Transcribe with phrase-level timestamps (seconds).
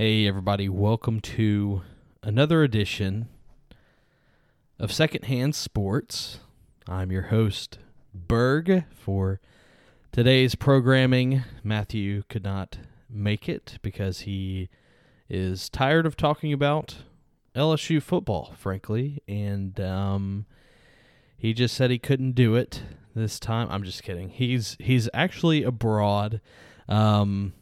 [0.00, 1.82] Hey, everybody, welcome to
[2.22, 3.26] another edition
[4.78, 6.38] of Secondhand Sports.
[6.86, 7.80] I'm your host,
[8.14, 9.40] Berg, for
[10.12, 11.42] today's programming.
[11.64, 12.78] Matthew could not
[13.10, 14.68] make it because he
[15.28, 16.98] is tired of talking about
[17.56, 20.46] LSU football, frankly, and um,
[21.36, 22.84] he just said he couldn't do it
[23.16, 23.66] this time.
[23.68, 24.28] I'm just kidding.
[24.28, 26.40] He's he's actually abroad.
[26.88, 27.52] Um,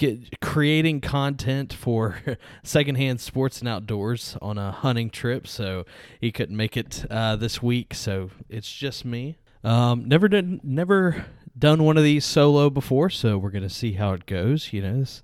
[0.00, 2.18] get creating content for
[2.62, 5.84] secondhand sports and outdoors on a hunting trip so
[6.18, 9.36] he couldn't make it uh, this week so it's just me.
[9.62, 14.14] Um, never did never done one of these solo before so we're gonna see how
[14.14, 15.22] it goes you know this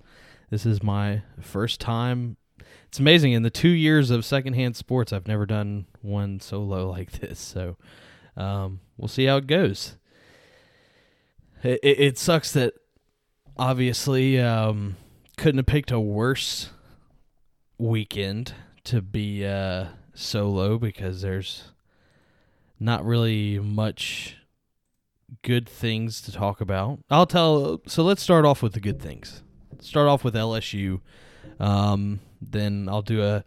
[0.50, 2.36] this is my first time.
[2.86, 7.12] It's amazing in the two years of secondhand sports i've never done one solo like
[7.12, 7.78] this so
[8.36, 9.96] um, we'll see how it goes.
[11.62, 12.74] It, it, it sucks that
[13.58, 14.96] obviously um,
[15.36, 16.70] couldn't have picked a worse
[17.78, 21.64] weekend to be uh, solo because there's
[22.78, 24.36] not really much
[25.42, 27.00] good things to talk about.
[27.10, 27.80] I'll tell.
[27.86, 29.42] So let's start off with the good things.
[29.80, 31.00] Start off with LSU.
[31.58, 33.44] Um, then I'll do a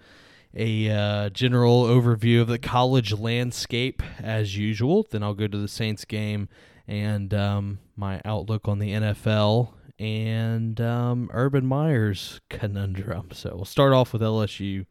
[0.56, 5.06] a uh, general overview of the college landscape as usual.
[5.10, 6.50] Then I'll go to the Saints game
[6.88, 13.30] and um, my outlook on the NFL and um, Urban Meyer's conundrum.
[13.34, 14.86] So we'll start off with LSU.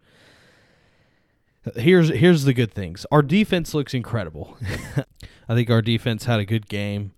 [1.77, 3.05] Here's here's the good things.
[3.11, 4.57] Our defense looks incredible.
[5.49, 7.13] I think our defense had a good game.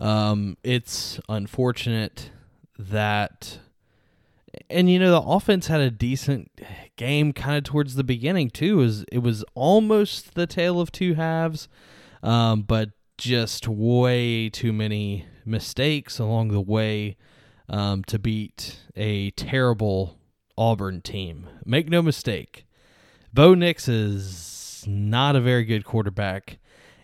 [0.00, 2.30] Um, it's unfortunate
[2.78, 3.58] that,
[4.68, 6.50] and you know, the offense had a decent
[6.96, 8.76] game kind of towards the beginning too.
[8.78, 11.68] Was it was almost the tale of two halves,
[12.22, 17.16] um, but just way too many mistakes along the way
[17.68, 20.18] um, to beat a terrible
[20.56, 21.48] Auburn team.
[21.64, 22.66] Make no mistake,
[23.32, 26.58] Bo Nix is not a very good quarterback,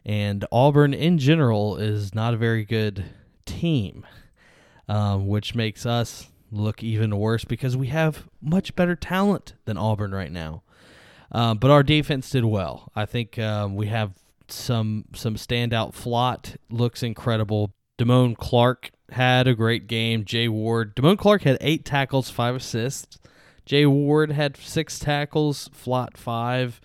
[0.04, 3.04] and Auburn in general is not a very good
[3.46, 4.06] team,
[4.88, 10.12] um, which makes us look even worse because we have much better talent than Auburn
[10.12, 10.62] right now.
[11.30, 12.90] Um, but our defense did well.
[12.96, 14.12] I think um, we have
[14.48, 15.94] some some standout.
[15.94, 17.74] Flott looks incredible.
[17.98, 20.24] Damone Clark had a great game.
[20.24, 20.94] Jay Ward.
[20.94, 23.18] Damone Clark had eight tackles, five assists.
[23.66, 26.80] Jay Ward had six tackles, Flott five.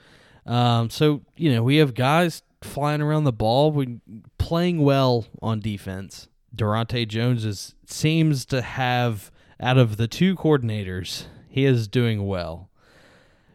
[0.45, 3.99] Um, so you know we have guys flying around the ball, we
[4.37, 6.27] playing well on defense.
[6.55, 12.69] Daronte Jones is seems to have out of the two coordinators, he is doing well.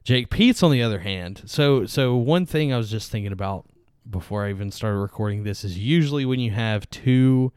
[0.05, 3.67] Jake Peetz, on the other hand, so so one thing I was just thinking about
[4.11, 7.53] before I even started recording this is usually when you have two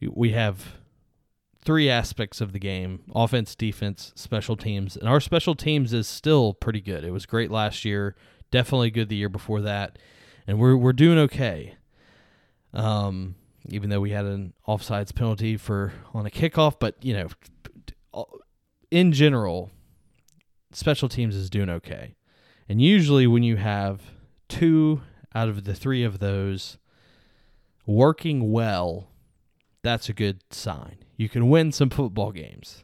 [0.00, 0.78] we have
[1.60, 4.96] three aspects of the game offense, defense, special teams.
[4.96, 7.04] And our special teams is still pretty good.
[7.04, 8.16] It was great last year,
[8.50, 9.98] definitely good the year before that.
[10.46, 11.76] And we're we're doing okay.
[12.72, 13.34] Um,
[13.68, 17.14] even though we had an offsides penalty for on a kickoff, but you
[18.14, 18.26] know,
[18.90, 19.70] in general,
[20.72, 22.14] special teams is doing okay.
[22.68, 24.00] And usually when you have
[24.48, 25.02] two
[25.38, 26.78] out of the three of those
[27.86, 29.08] working well,
[29.82, 30.96] that's a good sign.
[31.16, 32.82] You can win some football games.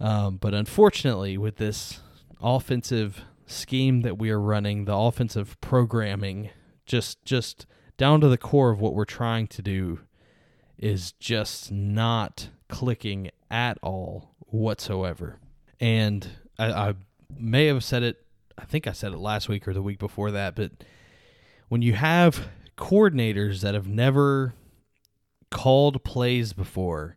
[0.00, 2.00] Um, but unfortunately, with this
[2.40, 6.50] offensive scheme that we are running, the offensive programming,
[6.86, 7.66] just just
[7.98, 10.00] down to the core of what we're trying to do,
[10.78, 15.38] is just not clicking at all whatsoever.
[15.80, 16.94] And I, I
[17.38, 18.22] may have said it.
[18.56, 20.72] I think I said it last week or the week before that, but
[21.68, 24.54] when you have coordinators that have never
[25.50, 27.16] called plays before,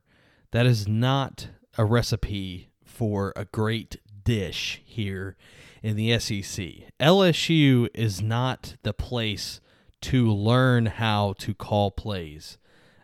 [0.51, 5.35] that is not a recipe for a great dish here
[5.81, 6.65] in the SEC.
[6.99, 9.61] LSU is not the place
[10.01, 12.57] to learn how to call plays,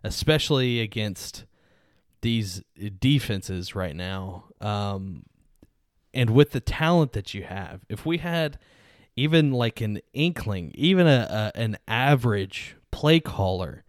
[0.03, 1.45] especially against
[2.21, 2.63] these
[2.99, 4.45] defenses right now.
[4.61, 5.23] Um,
[6.13, 8.57] and with the talent that you have, if we had
[9.15, 13.83] even like an inkling, even a, a an average play caller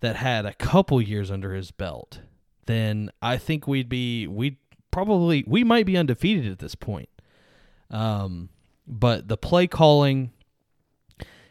[0.00, 2.20] that had a couple years under his belt,
[2.66, 4.56] then I think we'd be we'd
[4.90, 7.08] probably we might be undefeated at this point.
[7.90, 8.50] Um,
[8.86, 10.32] but the play calling,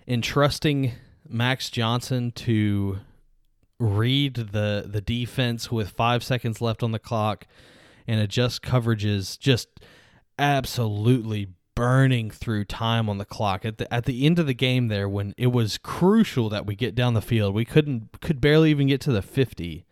[0.08, 0.94] entrusting
[1.28, 3.00] Max Johnson to
[3.80, 7.48] read the the defense with five seconds left on the clock
[8.08, 9.70] and adjust coverages, just
[10.38, 14.88] absolutely burning through time on the clock at the at the end of the game
[14.88, 18.70] there when it was crucial that we get down the field we couldn't could barely
[18.70, 19.86] even get to the 50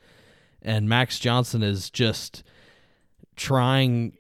[0.62, 2.44] and Max Johnson is just
[3.36, 4.14] trying.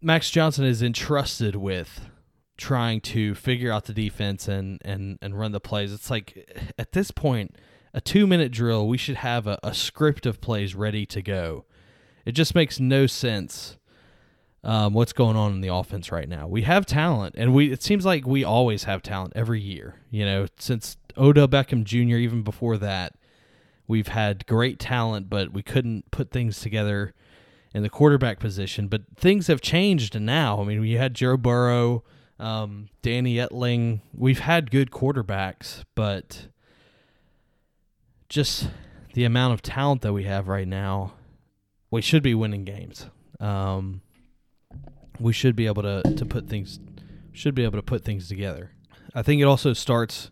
[0.00, 2.08] Max Johnson is entrusted with
[2.56, 5.92] trying to figure out the defense and and and run the plays.
[5.92, 7.56] It's like at this point,
[7.92, 11.64] a two minute drill, we should have a, a script of plays ready to go.
[12.24, 13.76] It just makes no sense
[14.64, 16.46] um, what's going on in the offense right now.
[16.48, 19.96] We have talent, and we it seems like we always have talent every year.
[20.10, 22.16] You know, since Odell Beckham Jr.
[22.16, 23.14] Even before that,
[23.86, 27.14] we've had great talent, but we couldn't put things together
[27.74, 28.88] in the quarterback position.
[28.88, 30.60] But things have changed now.
[30.60, 32.02] I mean, we had Joe Burrow,
[32.38, 34.00] um, Danny Etling.
[34.14, 36.46] We've had good quarterbacks, but
[38.30, 38.70] just
[39.12, 41.12] the amount of talent that we have right now,
[41.90, 43.10] we should be winning games.
[43.40, 44.00] Um,
[45.18, 46.80] we should be able to to put things
[47.32, 48.70] should be able to put things together.
[49.14, 50.30] I think it also starts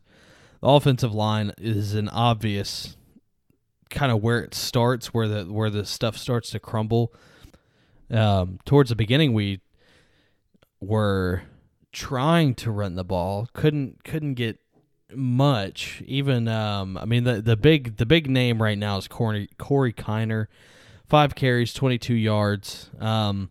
[0.61, 2.96] the offensive line is an obvious
[3.90, 7.12] kind of where it starts, where the where the stuff starts to crumble.
[8.11, 9.61] Um, towards the beginning, we
[10.81, 11.43] were
[11.93, 14.58] trying to run the ball, couldn't couldn't get
[15.14, 16.02] much.
[16.06, 19.93] Even um, I mean the the big the big name right now is Corey Corey
[19.93, 20.46] Kiner,
[21.08, 22.90] five carries, twenty two yards.
[22.99, 23.50] Um,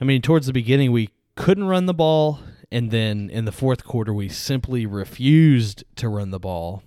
[0.00, 2.40] I mean, towards the beginning, we couldn't run the ball.
[2.70, 6.82] And then in the fourth quarter, we simply refused to run the ball.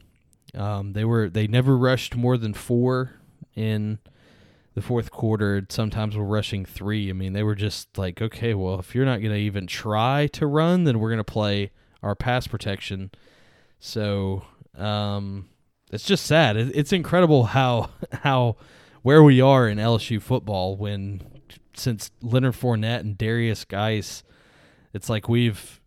[0.53, 3.13] Um, they were they never rushed more than four
[3.55, 3.99] in
[4.73, 5.65] the fourth quarter.
[5.69, 7.09] Sometimes we're rushing three.
[7.09, 10.27] I mean, they were just like, okay, well, if you're not going to even try
[10.33, 11.71] to run, then we're going to play
[12.03, 13.11] our pass protection.
[13.79, 14.43] So
[14.77, 15.47] um,
[15.91, 16.57] it's just sad.
[16.57, 18.57] it's incredible how how
[19.03, 21.21] where we are in LSU football when
[21.79, 24.23] since Leonard Fournette and Darius Guice,
[24.93, 25.79] it's like we've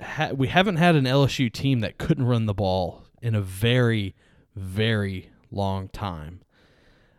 [0.00, 4.14] ha- we haven't had an LSU team that couldn't run the ball in a very,
[4.54, 6.40] very long time.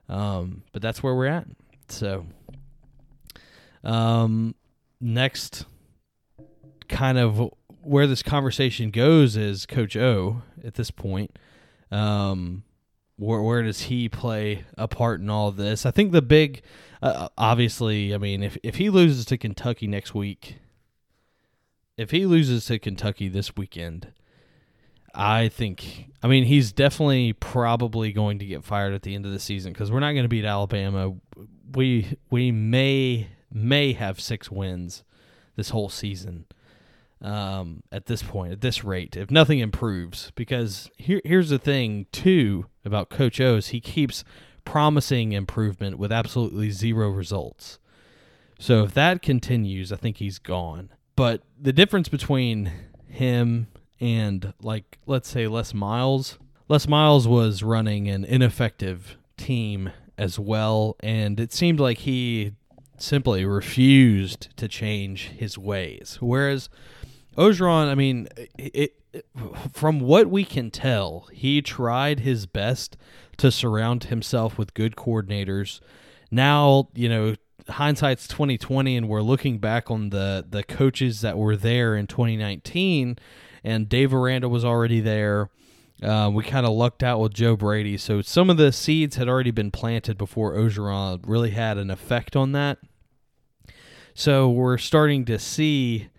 [0.09, 1.47] Um, but that's where we're at.
[1.89, 2.25] So,
[3.83, 4.55] um,
[5.01, 5.65] next,
[6.87, 11.37] kind of where this conversation goes is Coach O at this point.
[11.91, 12.63] Um,
[13.17, 15.85] where where does he play a part in all this?
[15.85, 16.61] I think the big,
[17.01, 20.57] uh, obviously, I mean, if if he loses to Kentucky next week,
[21.97, 24.13] if he loses to Kentucky this weekend,
[25.13, 29.31] I think, I mean, he's definitely probably going to get fired at the end of
[29.31, 31.15] the season because we're not going to beat Alabama.
[31.75, 35.03] We we may may have six wins
[35.55, 36.45] this whole season
[37.21, 40.31] um, at this point, at this rate, if nothing improves.
[40.35, 43.67] Because here, here's the thing, too, about Coach O's.
[43.67, 44.23] He keeps
[44.65, 47.77] promising improvement with absolutely zero results.
[48.59, 50.89] So if that continues, I think he's gone.
[51.15, 52.71] But the difference between
[53.07, 53.67] him
[53.99, 56.37] and, like, let's say Les Miles,
[56.67, 60.95] Les Miles was running an ineffective team as well.
[61.01, 62.53] And it seemed like he
[62.97, 66.17] simply refused to change his ways.
[66.19, 66.69] Whereas
[67.37, 68.96] Orgeron, I mean, it,
[69.71, 72.97] from what we can tell, he tried his best
[73.37, 75.79] to surround himself with good coordinators.
[76.31, 77.35] Now, you know,
[77.69, 83.17] hindsight's 2020 and we're looking back on the the coaches that were there in 2019
[83.63, 85.49] and Dave Aranda was already there.
[86.01, 87.97] Uh, we kind of lucked out with Joe Brady.
[87.97, 92.35] So some of the seeds had already been planted before Orgeron really had an effect
[92.35, 92.77] on that.
[94.13, 96.09] So we're starting to see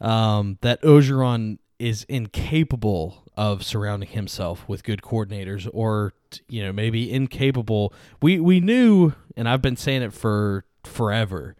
[0.00, 6.12] um, that Orgeron is incapable of surrounding himself with good coordinators or
[6.48, 7.92] you know maybe incapable.
[8.20, 11.56] We we knew and I've been saying it for forever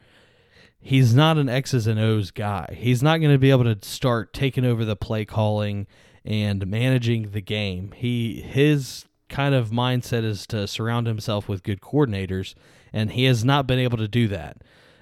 [0.82, 2.76] he's not an X's and O's guy.
[2.78, 5.86] He's not going to be able to start taking over the play calling
[6.24, 7.92] and managing the game.
[7.92, 12.54] He his kind of mindset is to surround himself with good coordinators
[12.92, 14.58] and he has not been able to do that.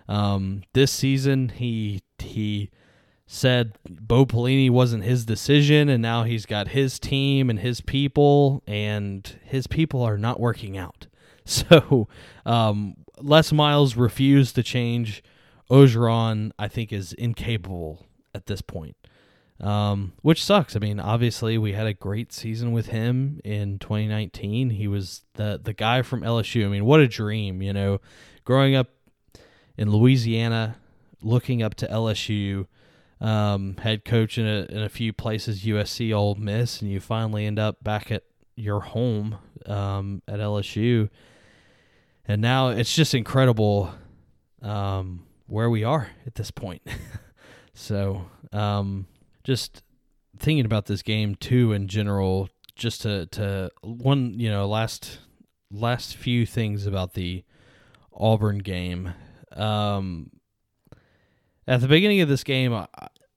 [0.08, 2.70] Um, this season he he
[3.32, 8.60] said Bo Pelini wasn't his decision, and now he's got his team and his people,
[8.66, 11.06] and his people are not working out.
[11.46, 12.06] So,
[12.46, 15.24] um, Les Miles refused to change.
[15.68, 18.94] Orgeron, I think, is incapable at this point,
[19.58, 20.76] um, which sucks.
[20.76, 24.70] I mean, obviously, we had a great season with him in 2019.
[24.70, 26.66] He was the the guy from LSU.
[26.66, 28.00] I mean, what a dream, you know,
[28.44, 28.90] growing up
[29.76, 30.76] in Louisiana,
[31.20, 32.66] looking up to LSU
[33.20, 37.46] um, head coach in a, in a few places, USC, Ole Miss, and you finally
[37.46, 38.24] end up back at
[38.56, 41.08] your home um, at LSU.
[42.26, 43.92] And now it's just incredible
[44.62, 46.82] um, where we are at this point.
[47.74, 49.06] so, um,
[49.44, 49.82] just
[50.38, 55.18] thinking about this game too in general, just to to one, you know, last
[55.70, 57.44] last few things about the
[58.12, 59.14] Auburn game.
[59.52, 60.30] Um,
[61.66, 62.86] at the beginning of this game, I,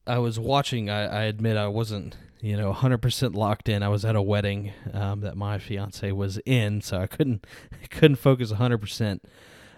[0.06, 0.90] I was watching.
[0.90, 3.84] I, I admit I wasn't, you know, 100% locked in.
[3.84, 7.46] I was at a wedding um, that my fiance was in, so I couldn't
[7.90, 9.20] couldn't focus 100%.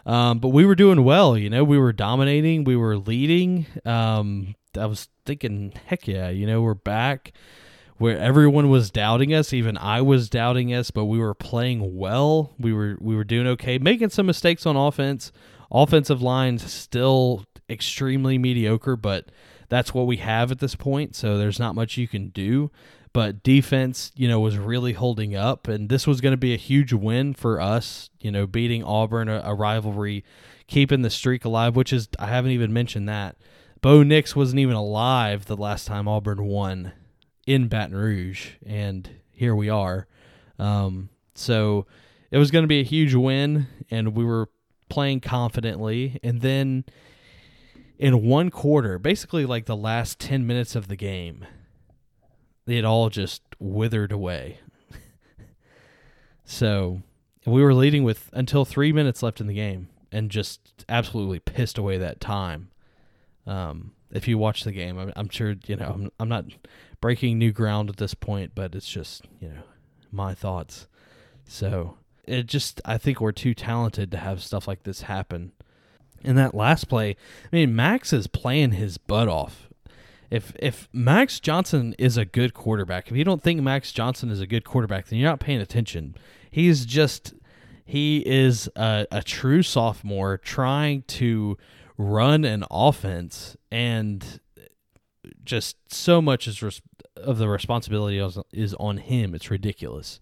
[0.06, 1.64] Um, but we were doing well, you know.
[1.64, 2.64] We were dominating.
[2.64, 3.66] We were leading.
[3.86, 7.34] Um, I was thinking, heck yeah, you know, we're back.
[7.98, 12.54] Where everyone was doubting us, even I was doubting us, but we were playing well.
[12.60, 15.32] We were we were doing okay, making some mistakes on offense.
[15.72, 19.26] Offensive lines still extremely mediocre, but
[19.70, 21.16] that's what we have at this point.
[21.16, 22.72] So there's not much you can do.
[23.14, 26.58] But defense, you know, was really holding up, and this was going to be a
[26.58, 28.10] huge win for us.
[28.20, 30.26] You know, beating Auburn, a, a rivalry,
[30.68, 31.78] keeping the streak alive.
[31.78, 33.38] Which is I haven't even mentioned that.
[33.80, 36.92] Bo Nix wasn't even alive the last time Auburn won
[37.48, 40.08] in Baton Rouge, and here we are.
[40.60, 41.86] Um, so
[42.32, 44.50] it was going to be a huge win, and we were
[44.90, 46.20] playing confidently.
[46.22, 46.84] And then
[47.98, 51.46] in one quarter, basically like the last 10 minutes of the game,
[52.68, 54.60] it all just withered away.
[56.46, 57.02] so
[57.46, 61.78] we were leading with until three minutes left in the game and just absolutely pissed
[61.78, 62.70] away that time.
[63.46, 66.46] Um, if you watch the game, I'm, I'm sure, you know, I'm, I'm not
[67.02, 69.64] breaking new ground at this point, but it's just, you know,
[70.12, 70.88] my thoughts.
[71.48, 75.52] So it just, I think we're too talented to have stuff like this happen
[76.26, 77.16] in that last play,
[77.52, 79.70] I mean, Max is playing his butt off.
[80.32, 84.42] If if Max Johnson is a good quarterback, if you don't think Max Johnson is
[84.42, 86.16] a good quarterback, then you're not paying attention.
[86.50, 87.34] He's just
[87.86, 91.58] he is a, a true sophomore trying to
[91.98, 94.40] run an offense, and
[95.44, 96.82] just so much is res-
[97.16, 98.18] of the responsibility
[98.52, 99.36] is, on him.
[99.36, 100.20] It's ridiculous.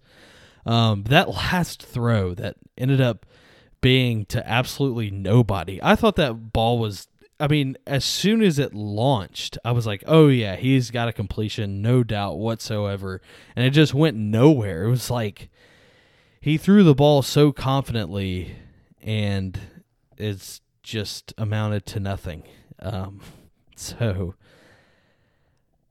[0.66, 3.26] Um, that last throw that ended up
[3.84, 5.78] being to absolutely nobody.
[5.82, 7.06] I thought that ball was
[7.38, 11.12] I mean, as soon as it launched, I was like, "Oh yeah, he's got a
[11.12, 13.20] completion, no doubt whatsoever."
[13.54, 14.84] And it just went nowhere.
[14.84, 15.50] It was like
[16.40, 18.56] he threw the ball so confidently
[19.02, 19.60] and
[20.16, 22.44] it's just amounted to nothing.
[22.78, 23.20] Um,
[23.76, 24.34] so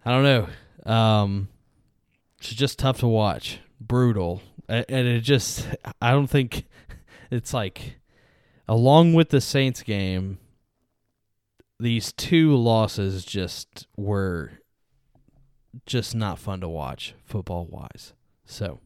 [0.03, 0.91] I don't know.
[0.91, 1.50] Um,
[2.39, 3.59] it's just tough to watch.
[3.79, 4.41] Brutal.
[4.67, 5.67] And it just
[6.01, 6.65] I don't think
[7.33, 7.99] it's like
[8.67, 10.37] along with the Saints game,
[11.79, 14.51] these two losses just were
[15.85, 18.13] just not fun to watch football wise.
[18.45, 18.79] So,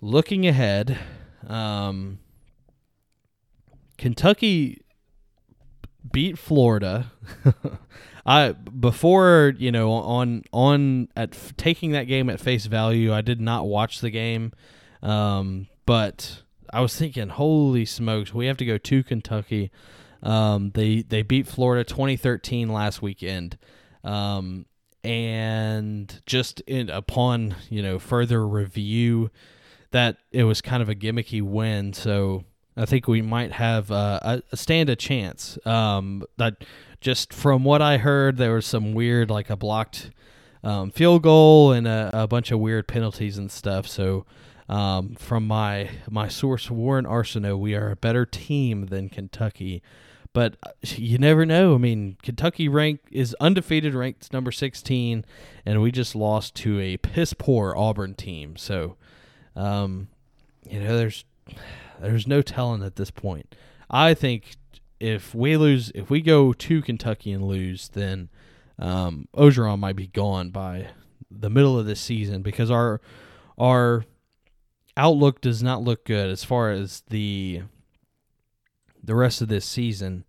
[0.00, 0.98] looking ahead,
[1.46, 2.18] um,
[3.96, 4.82] Kentucky
[6.12, 7.12] beat Florida.
[8.26, 13.40] I before you know on on at taking that game at face value, I did
[13.40, 14.52] not watch the game,
[15.02, 19.70] um, but I was thinking, holy smokes, we have to go to Kentucky.
[20.22, 23.58] Um, they they beat Florida 2013 last weekend,
[24.04, 24.66] um,
[25.02, 29.30] and just in upon you know further review,
[29.90, 31.92] that it was kind of a gimmicky win.
[31.92, 32.44] So
[32.76, 35.58] I think we might have uh, a, a, stand a chance.
[35.66, 36.64] Um, that
[37.00, 40.10] just from what I heard, there was some weird like a blocked
[40.64, 43.86] um, field goal and a, a bunch of weird penalties and stuff.
[43.88, 44.24] So
[44.72, 49.82] um, from my my source Warren Arsenault, we are a better team than Kentucky.
[50.32, 51.74] But uh, you never know.
[51.74, 55.26] I mean, Kentucky ranked is undefeated, ranked number sixteen,
[55.66, 58.56] and we just lost to a piss poor Auburn team.
[58.56, 58.96] So,
[59.54, 60.08] um,
[60.66, 61.26] you know, there's
[62.00, 63.54] there's no telling at this point.
[63.90, 64.56] I think
[64.98, 68.30] if we lose, if we go to Kentucky and lose, then
[68.78, 70.88] um, Orgeron might be gone by
[71.30, 73.02] the middle of this season because our
[73.58, 74.06] our
[74.96, 77.62] outlook does not look good as far as the
[79.02, 80.24] the rest of this season.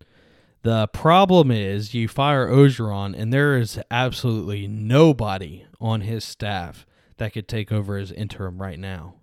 [0.63, 6.85] The problem is you fire Orgeron, and there is absolutely nobody on his staff
[7.17, 9.15] that could take over as interim right now.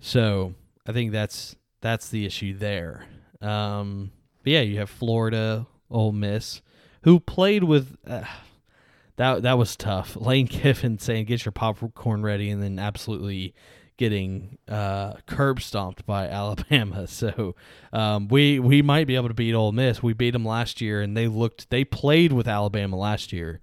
[0.00, 0.54] So
[0.86, 3.06] I think that's that's the issue there.
[3.40, 6.62] Um, but yeah, you have Florida, Ole Miss,
[7.02, 7.96] who played with.
[8.06, 8.24] Uh,
[9.16, 10.16] that that was tough.
[10.20, 13.54] Lane Kiffin saying, "Get your popcorn ready," and then absolutely
[13.96, 17.06] getting uh, curb stomped by Alabama.
[17.06, 17.54] So
[17.92, 20.02] um, we we might be able to beat Ole Miss.
[20.02, 23.60] We beat them last year, and they looked they played with Alabama last year.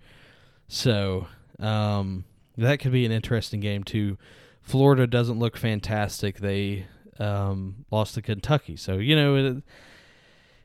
[0.67, 1.27] So
[1.59, 2.25] um,
[2.57, 4.17] that could be an interesting game too.
[4.61, 6.39] Florida doesn't look fantastic.
[6.39, 6.85] They
[7.19, 9.63] um, lost to Kentucky, so you know it,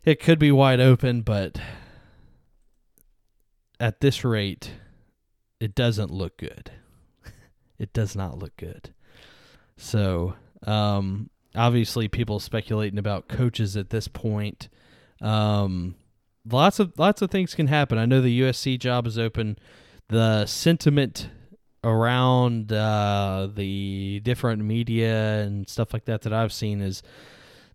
[0.04, 1.60] it could be wide open, but
[3.80, 4.72] at this rate,
[5.60, 6.70] it doesn't look good.
[7.78, 8.94] it does not look good.
[9.76, 10.34] So,
[10.66, 14.68] um, obviously, people speculating about coaches at this point.
[15.20, 15.96] Um,
[16.50, 17.98] lots of lots of things can happen.
[17.98, 19.58] I know the USC job is open.
[20.08, 21.30] The sentiment
[21.84, 27.02] around uh, the different media and stuff like that that I've seen is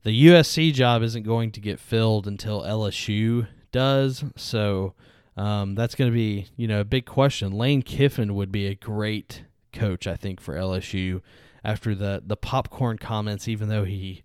[0.04, 4.24] the USC job isn't going to get filled until LSU does.
[4.36, 4.94] So
[5.38, 7.52] um, that's going to be you know a big question.
[7.52, 11.22] Lane Kiffin would be a great coach, I think, for LSU
[11.64, 13.48] after the the popcorn comments.
[13.48, 14.24] Even though he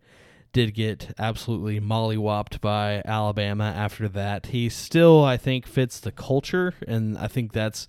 [0.52, 6.74] did get absolutely mollywopped by Alabama after that, he still I think fits the culture,
[6.86, 7.88] and I think that's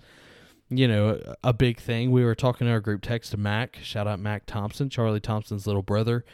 [0.70, 2.12] you know a big thing.
[2.12, 3.78] We were talking in our group text to Mac.
[3.82, 6.26] Shout out Mac Thompson, Charlie Thompson's little brother.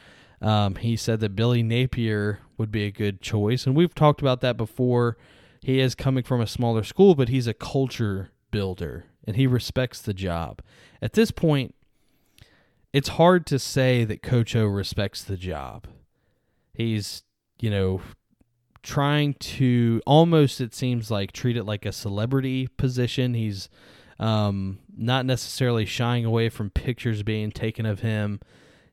[0.41, 4.41] Um, he said that Billy Napier would be a good choice, and we've talked about
[4.41, 5.17] that before.
[5.61, 10.01] He is coming from a smaller school, but he's a culture builder and he respects
[10.01, 10.61] the job.
[11.01, 11.75] At this point,
[12.93, 15.87] it's hard to say that Coach O respects the job.
[16.73, 17.23] He's,
[17.59, 18.01] you know,
[18.83, 23.33] trying to almost, it seems like, treat it like a celebrity position.
[23.33, 23.67] He's
[24.19, 28.39] um, not necessarily shying away from pictures being taken of him.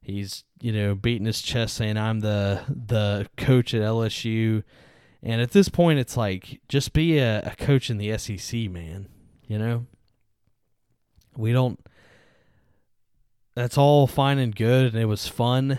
[0.01, 4.63] He's, you know, beating his chest saying, I'm the, the coach at LSU.
[5.23, 9.09] And at this point, it's like, just be a, a coach in the SEC, man.
[9.47, 9.87] You know?
[11.37, 11.79] We don't.
[13.55, 15.79] That's all fine and good, and it was fun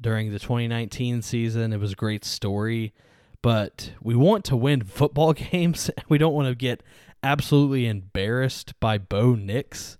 [0.00, 1.72] during the 2019 season.
[1.72, 2.92] It was a great story,
[3.42, 5.90] but we want to win football games.
[6.08, 6.82] We don't want to get
[7.22, 9.98] absolutely embarrassed by Bo Nix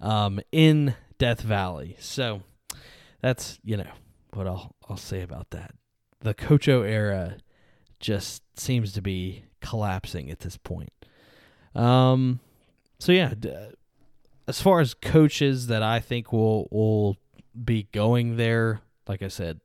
[0.00, 1.96] um, in Death Valley.
[2.00, 2.42] So
[3.20, 3.90] that's you know
[4.32, 5.74] what I'll I'll say about that.
[6.20, 7.36] The Coach O era
[8.00, 10.92] just seems to be collapsing at this point.
[11.74, 12.40] Um,
[12.98, 13.54] so yeah, d-
[14.46, 17.16] as far as coaches that I think will will
[17.64, 19.60] be going there, like I said,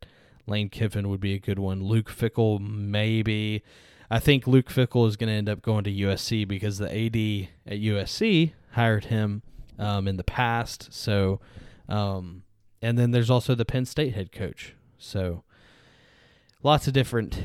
[0.48, 1.84] Lane Kiffin would be a good one.
[1.84, 3.64] Luke Fickell maybe.
[4.12, 7.72] I think Luke Fickell is going to end up going to USC because the AD
[7.72, 9.44] at USC hired him
[9.78, 10.92] um, in the past.
[10.92, 11.40] So,
[11.88, 12.44] um,
[12.82, 14.76] and then there's also the Penn State head coach.
[14.98, 15.44] So,
[16.64, 17.44] lots of different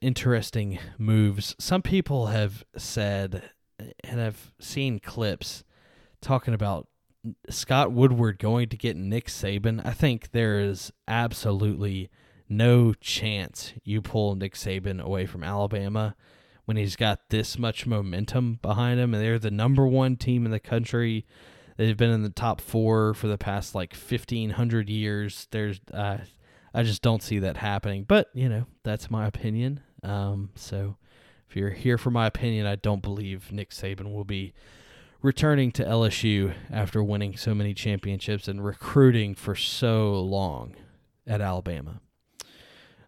[0.00, 1.54] interesting moves.
[1.58, 3.50] Some people have said,
[4.02, 5.62] and I've seen clips
[6.20, 6.88] talking about
[7.48, 12.10] Scott Woodward going to get Nick Saban, I think there is absolutely
[12.48, 16.16] no chance you pull Nick Saban away from Alabama
[16.64, 20.50] when he's got this much momentum behind him and they're the number one team in
[20.50, 21.26] the country.
[21.76, 25.48] They've been in the top four for the past like fifteen hundred years.
[25.50, 26.18] There's, uh,
[26.74, 28.04] I just don't see that happening.
[28.04, 29.80] But you know, that's my opinion.
[30.02, 30.96] Um, so
[31.48, 34.52] if you're here for my opinion, I don't believe Nick Saban will be
[35.22, 40.74] returning to LSU after winning so many championships and recruiting for so long
[41.26, 42.00] at Alabama.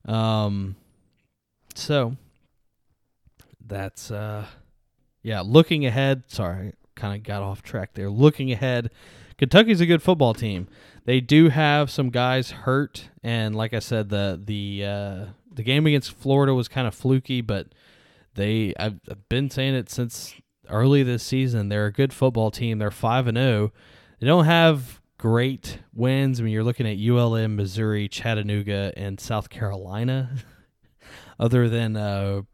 [0.04, 0.76] Um,
[1.74, 2.16] so
[3.64, 4.46] that's uh,
[5.22, 5.40] yeah.
[5.40, 8.10] Looking ahead, sorry, kind of got off track there.
[8.10, 8.90] Looking ahead,
[9.38, 10.68] Kentucky's a good football team.
[11.04, 15.86] They do have some guys hurt, and like I said, the the uh, the game
[15.86, 17.68] against Florida was kind of fluky, but
[18.34, 20.34] they I've, I've been saying it since
[20.68, 21.68] early this season.
[21.68, 22.78] They're a good football team.
[22.78, 23.72] They're 5 and 0.
[24.20, 26.40] They don't have great wins.
[26.40, 30.30] I mean, you're looking at ULM, Missouri, Chattanooga, and South Carolina,
[31.38, 32.44] other than a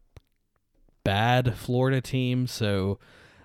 [1.03, 2.47] bad Florida team.
[2.47, 2.99] So,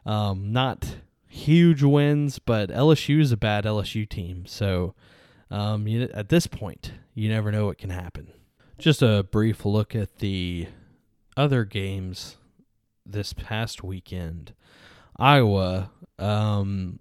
[0.04, 0.96] um, not
[1.26, 4.46] huge wins, but LSU is a bad LSU team.
[4.46, 4.94] So,
[5.50, 8.32] um, you, at this point, you never know what can happen.
[8.78, 10.66] Just a brief look at the
[11.36, 12.36] other games
[13.06, 14.54] this past weekend.
[15.16, 16.98] Iowa, um,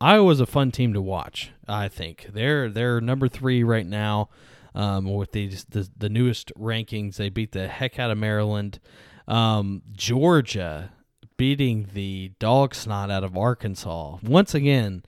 [0.00, 1.52] Iowa's a fun team to watch.
[1.68, 4.28] I think they're they're number three right now.
[4.74, 8.80] Um, with these the, the newest rankings, they beat the heck out of Maryland.
[9.28, 10.92] Um, Georgia
[11.36, 15.04] beating the dog snot out of Arkansas once again.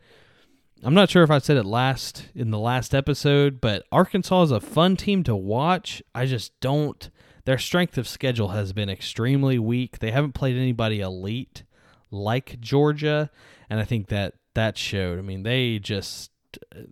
[0.83, 4.51] I'm not sure if I said it last in the last episode, but Arkansas is
[4.51, 6.03] a fun team to watch.
[6.15, 7.11] I just don't
[7.45, 9.99] their strength of schedule has been extremely weak.
[9.99, 11.65] They haven't played anybody elite
[12.11, 13.31] like Georgia,
[13.69, 15.19] and I think that that showed.
[15.19, 16.31] I mean, they just
[16.75, 16.83] uh,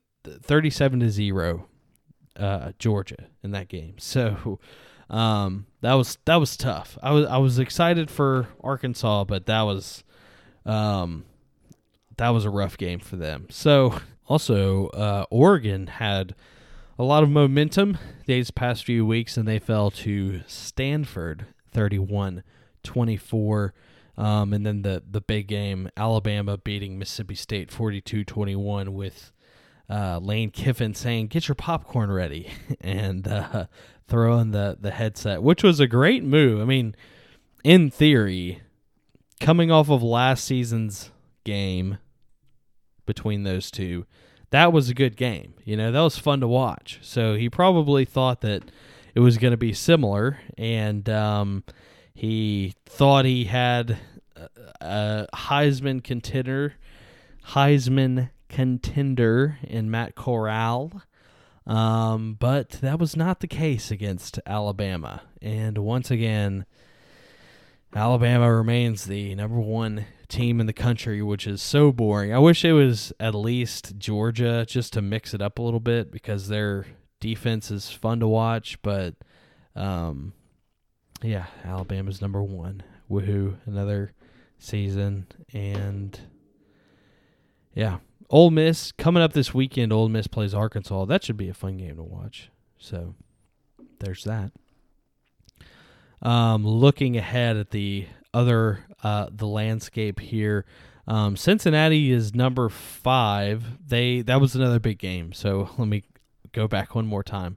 [0.43, 1.67] 37 to 0
[2.37, 3.97] uh, Georgia in that game.
[3.99, 4.59] So
[5.09, 6.99] um, that was that was tough.
[7.03, 10.05] I was I was excited for Arkansas, but that was
[10.65, 11.25] um,
[12.17, 13.47] that was a rough game for them.
[13.51, 16.35] So also uh, Oregon had
[16.99, 22.43] a lot of momentum these past few weeks, and they fell to Stanford 31
[22.83, 23.75] 24.
[24.17, 29.33] Um, and then the, the big game, Alabama beating Mississippi State 42 21 with
[29.89, 32.51] uh, Lane Kiffin saying, Get your popcorn ready.
[32.81, 33.67] and uh,
[34.09, 36.61] throwing the the headset, which was a great move.
[36.61, 36.95] I mean,
[37.65, 38.61] in theory,
[39.41, 41.11] coming off of last season's
[41.45, 41.99] game
[43.07, 44.07] between those two,
[44.53, 45.55] that was a good game.
[45.65, 47.01] You know, that was fun to watch.
[47.03, 48.71] So he probably thought that
[49.15, 51.65] it was going to be similar, and um,
[52.15, 53.99] he thought he had
[54.81, 56.75] a Heisman contender,
[57.49, 61.03] Heisman contender in Matt Corral.
[61.67, 65.23] Um, but that was not the case against Alabama.
[65.41, 66.67] And once again,
[67.95, 72.33] Alabama remains the number one team in the country, which is so boring.
[72.33, 76.11] I wish it was at least Georgia just to mix it up a little bit
[76.11, 76.87] because their
[77.21, 78.81] defense is fun to watch.
[78.81, 79.15] But
[79.77, 80.33] um,
[81.23, 82.83] yeah, Alabama's number one.
[83.11, 83.57] Woohoo!
[83.67, 84.13] Another
[84.59, 86.19] season, and
[87.75, 87.99] yeah,
[88.31, 89.93] Ole Miss coming up this weekend.
[89.93, 91.05] Ole Miss plays Arkansas.
[91.05, 92.51] That should be a fun game to watch.
[92.79, 93.15] So
[94.01, 94.53] there's that.
[96.23, 100.65] Um, looking ahead at the other uh, the landscape here.
[101.07, 103.65] Um, Cincinnati is number five.
[103.87, 105.33] They that was another big game.
[105.33, 106.05] So let me
[106.53, 107.57] go back one more time.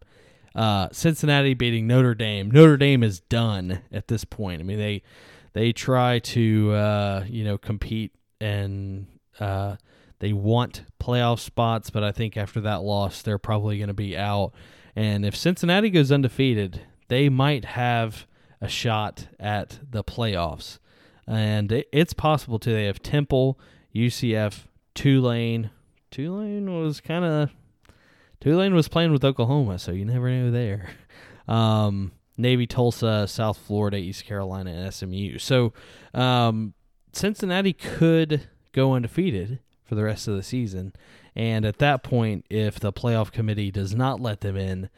[0.56, 2.50] Uh, Cincinnati beating Notre Dame.
[2.50, 4.62] Notre Dame is done at this point.
[4.62, 5.04] I mean they
[5.54, 9.08] they try to uh, you know compete and
[9.40, 9.76] uh,
[10.20, 14.18] they want playoff spots, but I think after that loss, they're probably going to be
[14.18, 14.54] out.
[14.96, 18.26] And if Cincinnati goes undefeated, they might have
[18.66, 20.80] a shot at the playoffs.
[21.28, 22.74] And it, it's possible too.
[22.74, 23.60] They have Temple,
[23.96, 25.70] UCF, Tulane.
[26.12, 27.52] Tulane was kind of
[28.42, 30.90] Tulane was playing with Oklahoma, so you never know there.
[31.48, 35.38] Um, Navy, Tulsa, South Florida, East Carolina, and SMU.
[35.38, 35.74] So
[36.12, 36.74] um,
[37.14, 40.94] Cincinnati could go undefeated for the rest of the season.
[41.36, 44.90] And at that point, if the playoff committee does not let them in,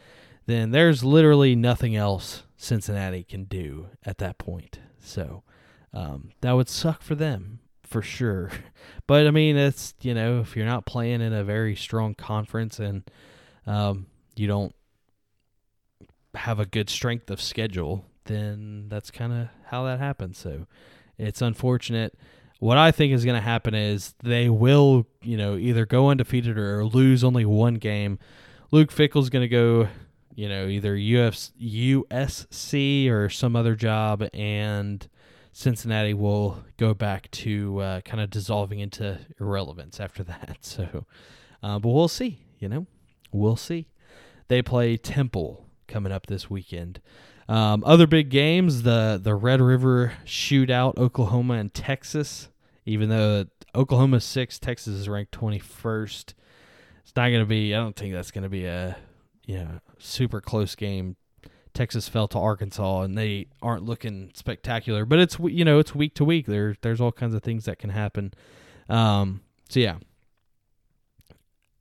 [0.45, 4.79] then there's literally nothing else Cincinnati can do at that point.
[4.99, 5.43] So
[5.93, 8.51] um, that would suck for them for sure.
[9.05, 12.77] But I mean, it's you know, if you're not playing in a very strong conference
[12.77, 13.09] and
[13.65, 14.75] um, you don't
[16.35, 20.37] have a good strength of schedule, then that's kind of how that happens.
[20.37, 20.67] So
[21.17, 22.17] it's unfortunate.
[22.59, 26.57] What I think is going to happen is they will, you know, either go undefeated
[26.57, 28.19] or lose only one game.
[28.71, 29.87] Luke Fickell's going to go,
[30.37, 31.51] you know, either UFC,
[32.05, 35.07] USC or some other job, and
[35.51, 40.59] Cincinnati will go back to uh, kind of dissolving into irrelevance after that.
[40.61, 41.07] So,
[41.63, 42.37] uh, but we'll see.
[42.59, 42.85] You know,
[43.31, 43.87] we'll see.
[44.47, 47.01] They play Temple coming up this weekend.
[47.49, 52.49] Um, other big games: the the Red River Shootout, Oklahoma and Texas.
[52.85, 56.35] Even though Oklahoma six, Texas is ranked twenty first.
[57.01, 57.73] It's not going to be.
[57.73, 58.97] I don't think that's going to be a
[59.47, 61.15] you know super close game.
[61.73, 65.05] Texas fell to Arkansas, and they aren't looking spectacular.
[65.05, 66.47] But it's you know it's week to week.
[66.47, 68.33] There there's all kinds of things that can happen.
[68.89, 69.97] Um, so yeah,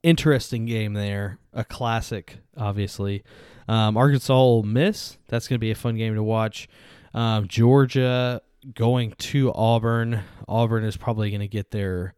[0.02, 1.38] interesting game there.
[1.52, 3.24] A classic, obviously.
[3.68, 5.18] Um, Arkansas Ole Miss.
[5.28, 6.68] That's going to be a fun game to watch.
[7.14, 8.42] Um, Georgia
[8.74, 10.22] going to Auburn.
[10.46, 12.14] Auburn is probably going to get their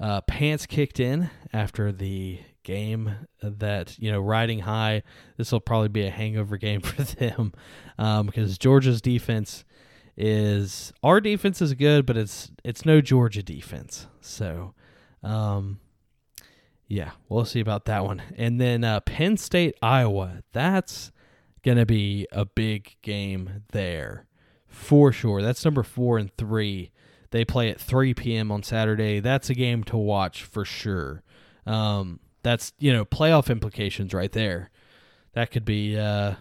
[0.00, 5.02] uh, pants kicked in after the game that you know riding high.
[5.36, 7.52] This will probably be a hangover game for them
[7.98, 9.64] um, because Georgia's defense
[10.16, 14.08] is our defense is good, but it's it's no Georgia defense.
[14.20, 14.74] So
[15.22, 15.78] um,
[16.88, 18.22] yeah, we'll see about that one.
[18.36, 20.42] And then uh, Penn State, Iowa.
[20.52, 21.12] That's
[21.78, 24.26] to be a big game there
[24.66, 25.40] for sure.
[25.40, 26.90] That's number four and three.
[27.30, 28.52] They play at 3 p.m.
[28.52, 29.18] on Saturday.
[29.18, 31.22] That's a game to watch for sure.
[31.66, 34.70] Um, that's, you know, playoff implications right there.
[35.32, 36.34] That could be, uh,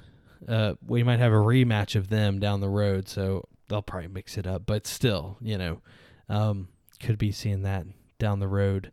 [0.48, 3.08] uh, we might have a rematch of them down the road.
[3.10, 4.68] So they'll probably mix it up.
[4.68, 5.82] But still, you know,
[6.30, 6.68] um,
[7.00, 7.88] could be seeing that
[8.20, 8.92] down the road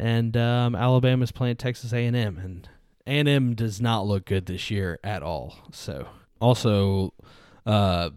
[0.00, 2.68] and um, Alabama's playing Texas A&M, and
[3.06, 5.54] A&M does not look good this year at all.
[5.72, 6.08] So,
[6.40, 7.12] also,
[7.66, 8.08] uh,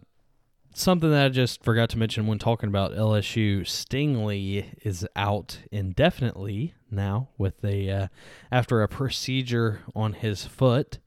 [0.74, 6.74] something that I just forgot to mention when talking about LSU, Stingley is out indefinitely
[6.92, 8.08] now with a uh,
[8.52, 11.00] after a procedure on his foot.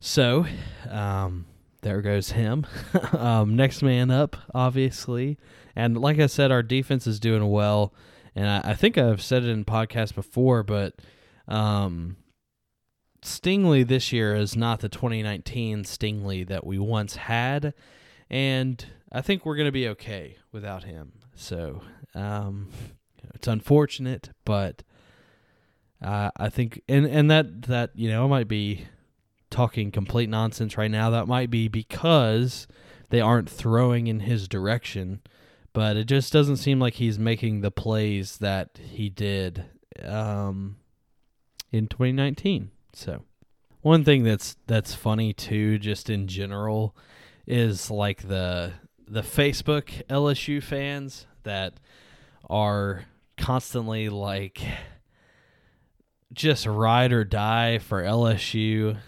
[0.00, 0.46] So,
[0.88, 1.46] um,
[1.82, 2.66] there goes him.
[3.12, 5.38] um, next man up, obviously,
[5.74, 7.92] and like I said, our defense is doing well
[8.38, 10.94] and I, I think I've said it in podcasts before, but
[11.48, 12.16] um,
[13.20, 17.74] Stingley this year is not the 2019 Stingley that we once had,
[18.30, 21.12] and I think we're going to be okay without him.
[21.34, 21.82] So
[22.14, 22.68] um,
[23.34, 24.82] it's unfortunate, but
[26.02, 28.86] uh, I think, and and that that you know I might be
[29.50, 31.10] talking complete nonsense right now.
[31.10, 32.66] That might be because
[33.10, 35.20] they aren't throwing in his direction,
[35.72, 39.64] but it just doesn't seem like he's making the plays that he did
[40.04, 40.76] um,
[41.72, 42.70] in 2019.
[42.92, 43.22] So,
[43.80, 46.94] one thing that's that's funny too, just in general,
[47.48, 48.72] is like the
[49.08, 51.72] the Facebook LSU fans that
[52.48, 53.04] are
[53.38, 54.60] constantly like
[56.32, 58.98] just ride or die for LSU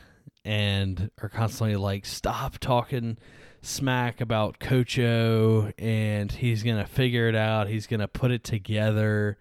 [0.43, 3.19] and are constantly like stop talking
[3.61, 7.69] smack about Coach O and he's going to figure it out.
[7.69, 9.37] He's going to put it together.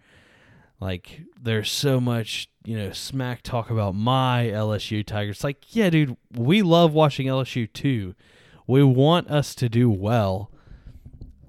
[0.81, 5.41] Like there's so much, you know, smack talk about my LSU Tigers.
[5.41, 8.13] Like, yeah, dude, we love watching LSU too.
[8.69, 10.51] We want us to do well.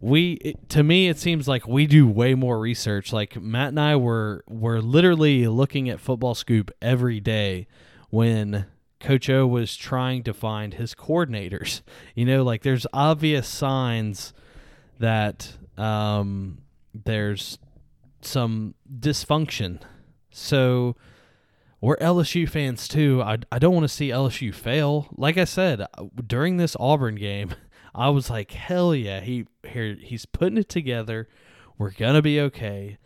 [0.00, 3.12] We to me it seems like we do way more research.
[3.12, 7.66] Like Matt and I were were literally looking at Football Scoop every day
[8.08, 8.64] when
[9.00, 11.82] Coach O was trying to find his coordinators.
[12.14, 14.32] You know, like there's obvious signs
[14.98, 16.62] that um,
[16.94, 17.58] there's
[18.22, 19.80] some dysfunction.
[20.30, 20.96] So
[21.80, 23.22] we're LSU fans too.
[23.22, 25.08] I, I don't want to see LSU fail.
[25.16, 25.86] Like I said,
[26.26, 27.54] during this Auburn game,
[27.94, 31.28] I was like, hell yeah, he here he's putting it together.
[31.78, 32.98] We're gonna be okay.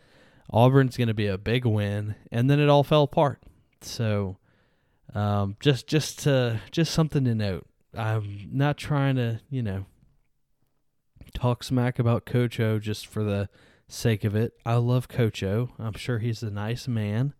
[0.51, 3.41] Auburn's gonna be a big win, and then it all fell apart.
[3.81, 4.37] So
[5.13, 7.65] um, just just to just something to note.
[7.97, 9.85] I'm not trying to, you know,
[11.33, 13.49] talk smack about Coach O just for the
[13.87, 14.53] sake of it.
[14.65, 15.69] I love Coach O.
[15.79, 17.33] I'm sure he's a nice man.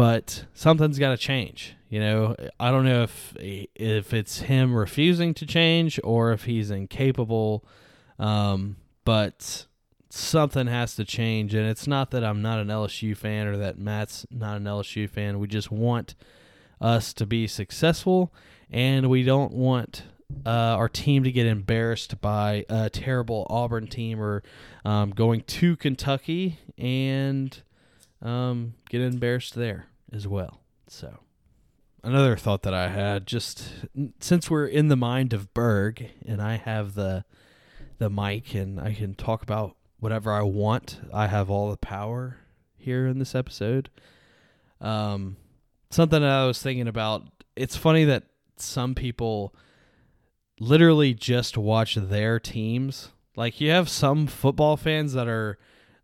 [0.00, 1.76] But something's got to change.
[1.90, 6.70] You know, I don't know if if it's him refusing to change or if he's
[6.70, 7.66] incapable.
[8.18, 9.66] Um, but
[10.08, 13.78] something has to change, and it's not that I'm not an LSU fan or that
[13.78, 15.38] Matt's not an LSU fan.
[15.38, 16.14] We just want
[16.80, 18.32] us to be successful,
[18.70, 20.04] and we don't want
[20.46, 24.42] uh, our team to get embarrassed by a terrible Auburn team or
[24.82, 27.60] um, going to Kentucky and
[28.22, 30.60] um, get embarrassed there as well.
[30.86, 31.18] So,
[32.02, 33.72] another thought that I had just
[34.20, 37.24] since we're in the mind of Berg and I have the
[37.98, 42.38] the mic and I can talk about whatever I want, I have all the power
[42.76, 43.90] here in this episode.
[44.80, 45.36] Um,
[45.90, 47.26] something I was thinking about.
[47.54, 48.24] It's funny that
[48.56, 49.54] some people
[50.58, 53.10] literally just watch their teams.
[53.36, 55.58] Like you have some football fans that are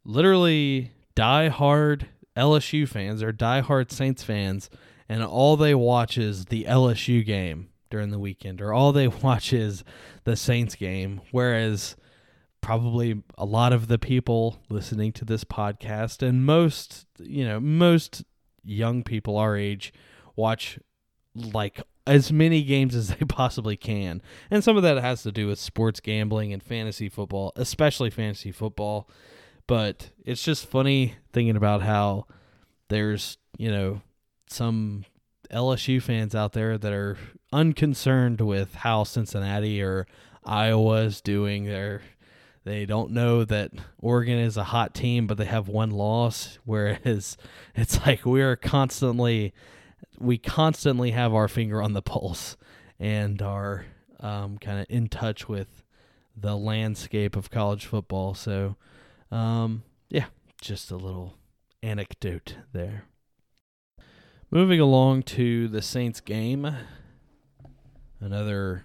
[0.05, 4.71] literally die-hard LSU fans or die-hard Saints fans,
[5.09, 9.53] and all they watch is the LSU game during the weekend, or all they watch
[9.53, 9.85] is
[10.25, 11.21] the Saints game.
[11.31, 11.97] Whereas
[12.61, 18.25] probably a lot of the people listening to this podcast and most, you know, most
[18.65, 19.93] young people our age
[20.35, 20.79] watch
[21.35, 24.23] like as many games as they possibly can.
[24.51, 28.53] And some of that has to do with sports gambling and fantasy football, especially fantasy
[28.53, 29.09] football.
[29.67, 32.27] But it's just funny thinking about how
[32.89, 34.03] there's, you know,
[34.49, 35.05] some
[35.51, 37.19] LSU fans out there that are
[37.53, 40.07] unconcerned with how Cincinnati or
[40.45, 41.65] Iowa is doing.
[41.65, 42.03] They're
[42.67, 46.59] they don't know that Oregon is a hot team, but they have one loss.
[46.65, 47.37] Whereas
[47.77, 49.55] it's like we are constantly,
[50.19, 52.57] we constantly have our finger on the pulse
[52.99, 53.87] and are
[54.19, 55.85] um, kind of in touch with
[56.37, 58.35] the landscape of college football.
[58.35, 58.75] So,
[59.31, 60.27] um, yeah,
[60.61, 61.35] just a little
[61.83, 63.05] anecdote there.
[64.51, 66.69] Moving along to the Saints game,
[68.21, 68.85] another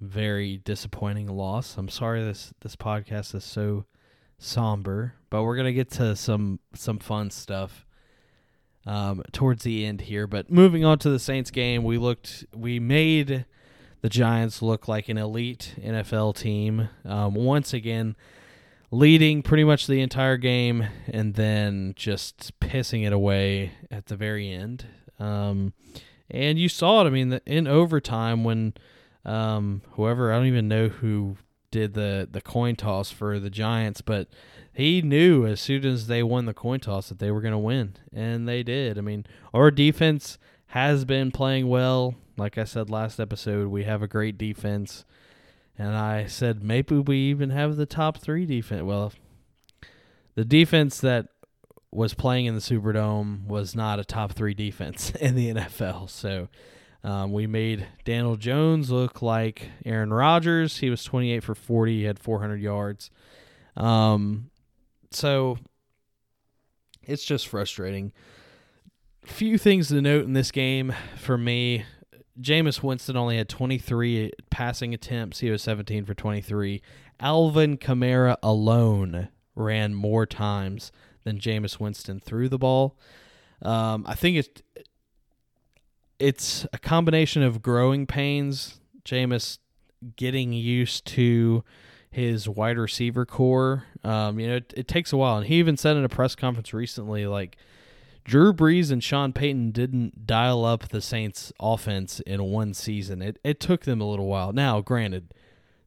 [0.00, 1.76] very disappointing loss.
[1.76, 3.86] I'm sorry this this podcast is so
[4.38, 7.86] somber, but we're gonna get to some some fun stuff
[8.86, 10.26] um, towards the end here.
[10.26, 13.46] But moving on to the Saints game, we looked we made
[14.00, 18.16] the Giants look like an elite NFL team um, once again.
[18.94, 24.48] Leading pretty much the entire game and then just pissing it away at the very
[24.50, 24.86] end.
[25.18, 25.72] Um,
[26.30, 27.06] and you saw it.
[27.06, 28.74] I mean, in overtime when
[29.24, 31.36] um, whoever I don't even know who
[31.72, 34.28] did the the coin toss for the Giants, but
[34.72, 37.58] he knew as soon as they won the coin toss that they were going to
[37.58, 38.96] win, and they did.
[38.96, 42.14] I mean, our defense has been playing well.
[42.36, 45.04] Like I said last episode, we have a great defense,
[45.78, 48.82] and I said maybe we even have the top three defense.
[48.82, 49.12] Well,
[50.34, 51.28] the defense that
[51.90, 56.48] was playing in the Superdome was not a top three defense in the NFL, so
[57.04, 60.78] um, we made Daniel Jones look like Aaron Rodgers.
[60.78, 61.98] He was 28 for 40.
[61.98, 63.10] He had 400 yards.
[63.76, 64.50] Um,
[65.10, 65.58] so
[67.02, 68.12] it's just frustrating.
[69.24, 71.84] Few things to note in this game for me.
[72.40, 75.40] Jameis Winston only had 23 passing attempts.
[75.40, 76.82] He was 17 for 23.
[77.20, 80.90] Alvin Kamara alone ran more times
[81.22, 82.98] than Jameis Winston threw the ball.
[83.62, 84.62] Um, I think it's
[86.18, 89.58] it's a combination of growing pains, Jameis
[90.16, 91.64] getting used to
[92.10, 93.84] his wide receiver corps.
[94.04, 96.34] Um, you know, it, it takes a while, and he even said in a press
[96.34, 97.56] conference recently, like
[98.24, 103.20] Drew Brees and Sean Payton didn't dial up the Saints' offense in one season.
[103.20, 104.52] It it took them a little while.
[104.52, 105.34] Now, granted,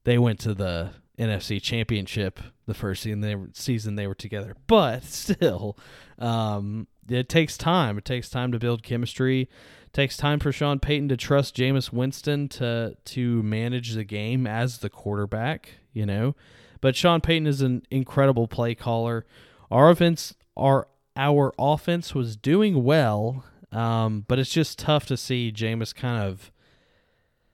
[0.04, 4.56] they went to the NFC Championship the first season they were, season they were together,
[4.67, 5.78] but still,
[6.19, 7.97] um, it takes time.
[7.97, 9.50] It takes time to build chemistry.
[9.86, 14.45] It takes time for Sean Payton to trust Jameis Winston to to manage the game
[14.45, 15.71] as the quarterback.
[15.91, 16.36] You know,
[16.82, 19.26] but Sean Payton is an incredible play caller.
[19.71, 25.51] Our offense, our our offense was doing well, um, but it's just tough to see
[25.51, 26.51] Jameis kind of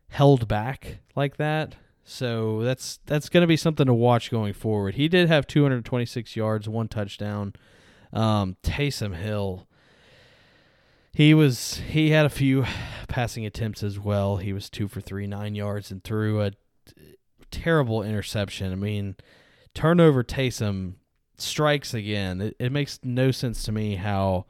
[0.10, 1.76] held back like that.
[2.04, 4.96] So that's that's going to be something to watch going forward.
[4.96, 7.54] He did have 226 yards, one touchdown.
[8.12, 9.68] Um, Taysom Hill,
[11.14, 12.66] he was he had a few
[13.08, 14.38] passing attempts as well.
[14.38, 16.52] He was two for three, nine yards, and threw a
[17.50, 18.74] terrible interception.
[18.74, 19.16] I mean,
[19.74, 20.96] turnover Taysom
[21.38, 22.42] strikes again.
[22.42, 24.46] It, it makes no sense to me how.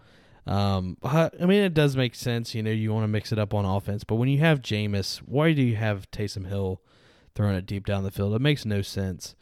[0.46, 2.54] Um, I mean, it does make sense.
[2.54, 5.20] You know, you want to mix it up on offense, but when you have Jameis,
[5.20, 6.82] why do you have Taysom Hill
[7.34, 8.34] throwing it deep down the field?
[8.34, 9.36] It makes no sense.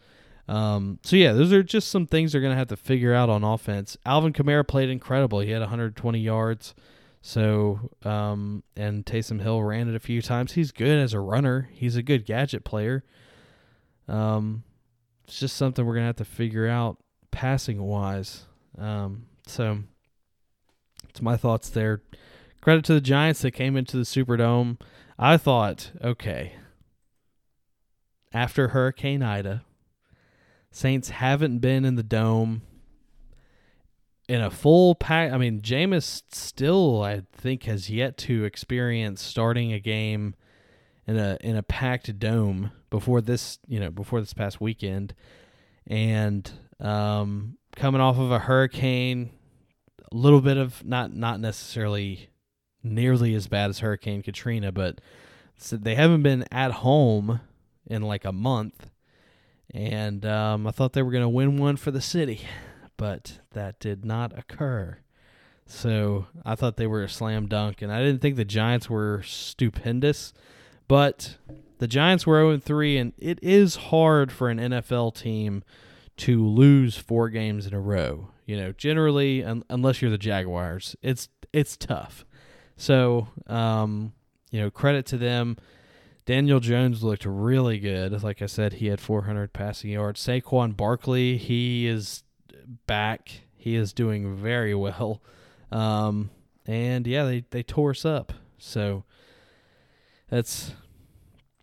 [0.47, 3.43] Um, so yeah, those are just some things they're gonna have to figure out on
[3.43, 3.97] offense.
[4.05, 5.39] Alvin Kamara played incredible.
[5.39, 6.75] He had 120 yards.
[7.21, 10.53] So, um, and Taysom Hill ran it a few times.
[10.53, 11.69] He's good as a runner.
[11.71, 13.03] He's a good gadget player.
[14.07, 14.63] Um,
[15.25, 17.00] it's just something we're gonna have to figure out
[17.31, 18.45] passing wise.
[18.77, 19.79] Um, so
[21.09, 22.01] it's my thoughts there.
[22.61, 24.79] Credit to the Giants that came into the Superdome.
[25.17, 26.53] I thought, okay,
[28.33, 29.63] after Hurricane Ida,
[30.71, 32.61] Saints haven't been in the dome
[34.29, 35.33] in a full pack.
[35.33, 40.35] I mean, Jameis still, I think, has yet to experience starting a game
[41.05, 45.13] in a in a packed dome before this, you know, before this past weekend,
[45.85, 46.49] and
[46.81, 49.29] um, coming off of a hurricane,
[50.11, 52.29] a little bit of not not necessarily
[52.83, 54.99] nearly as bad as Hurricane Katrina, but
[55.71, 57.39] they haven't been at home
[57.85, 58.89] in like a month,
[59.73, 62.41] and um, I thought they were going to win one for the city,
[62.97, 64.97] but that did not occur.
[65.65, 69.21] So I thought they were a slam dunk, and I didn't think the Giants were
[69.23, 70.33] stupendous,
[70.87, 71.37] but
[71.77, 75.63] the Giants were 0 3, and it is hard for an NFL team
[76.21, 78.29] to lose four games in a row.
[78.45, 82.25] You know, generally, un- unless you're the Jaguars, it's it's tough.
[82.77, 84.13] So, um,
[84.51, 85.57] you know, credit to them.
[86.25, 88.21] Daniel Jones looked really good.
[88.21, 90.21] Like I said, he had 400 passing yards.
[90.21, 92.23] Saquon Barkley, he is
[92.85, 93.31] back.
[93.57, 95.23] He is doing very well.
[95.71, 96.29] Um,
[96.67, 98.31] and yeah, they, they tore us up.
[98.59, 99.05] So
[100.29, 100.73] that's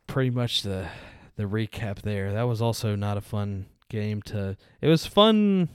[0.08, 0.88] pretty much the
[1.36, 2.32] the recap there.
[2.32, 4.56] That was also not a fun game to.
[4.80, 5.68] It was fun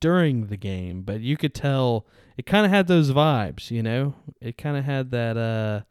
[0.00, 3.70] during the game, but you could tell it kind of had those vibes.
[3.70, 5.36] You know, it kind of had that.
[5.36, 5.84] uh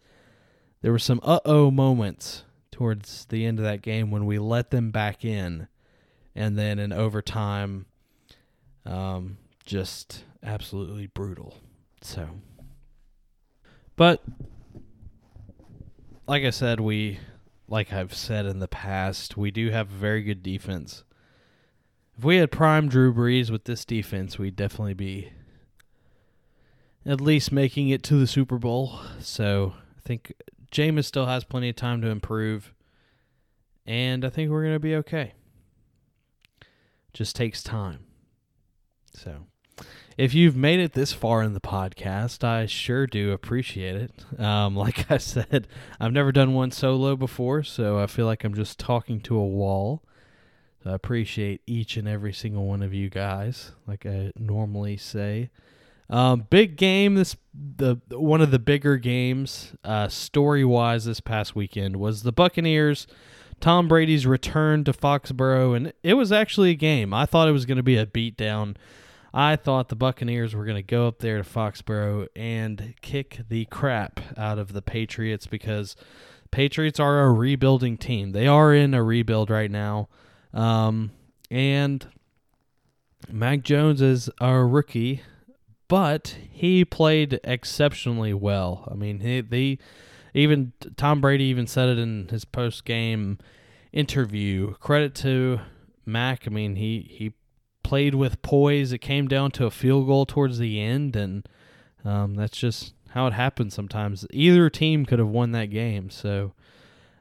[0.82, 4.69] There were some uh oh moments towards the end of that game when we let
[4.69, 5.67] them back in,
[6.36, 7.86] and then in overtime,
[8.86, 11.58] um, just absolutely brutal.
[12.02, 12.30] So,
[13.95, 14.21] but
[16.28, 17.19] like I said, we,
[17.69, 21.05] like I've said in the past, we do have a very good defense.
[22.17, 25.32] If we had prime Drew Brees with this defense, we'd definitely be
[27.06, 28.99] at least making it to the Super Bowl.
[29.19, 30.34] So I think
[30.71, 32.73] Jameis still has plenty of time to improve.
[33.86, 35.34] And I think we're going to be okay.
[37.13, 37.99] Just takes time.
[39.13, 39.45] So
[40.17, 44.39] if you've made it this far in the podcast, I sure do appreciate it.
[44.39, 45.68] Um, like I said,
[45.99, 49.45] I've never done one solo before, so I feel like I'm just talking to a
[49.45, 50.03] wall.
[50.86, 55.50] So I appreciate each and every single one of you guys, like I normally say.
[56.12, 57.16] Um, big game.
[57.16, 62.32] This the one of the bigger games, uh, story wise, this past weekend was the
[62.32, 63.08] Buccaneers.
[63.60, 67.16] Tom Brady's return to Foxborough, and it was actually a game.
[67.16, 68.76] I thought it was going to be a beatdown.
[69.34, 73.66] I thought the Buccaneers were going to go up there to Foxborough and kick the
[73.66, 75.96] crap out of the Patriots because
[76.52, 78.34] Patriots are a rebuilding team.
[78.34, 80.10] They are in a rebuild right now.
[80.56, 81.12] Um,
[81.51, 82.08] and
[83.30, 85.22] Mac Jones is a rookie,
[85.88, 88.88] but he played exceptionally well.
[88.89, 89.78] I mean, he, they
[90.34, 93.38] even Tom Brady even said it in his post game
[93.91, 94.74] interview.
[94.76, 95.60] Credit to
[96.06, 96.47] Mac.
[96.47, 97.34] I mean, he he
[97.84, 98.91] played with poise.
[98.91, 101.47] It came down to a field goal towards the end, and
[102.03, 104.26] um, that's just how it happens sometimes.
[104.32, 106.10] Either team could have won that game.
[106.10, 106.53] So,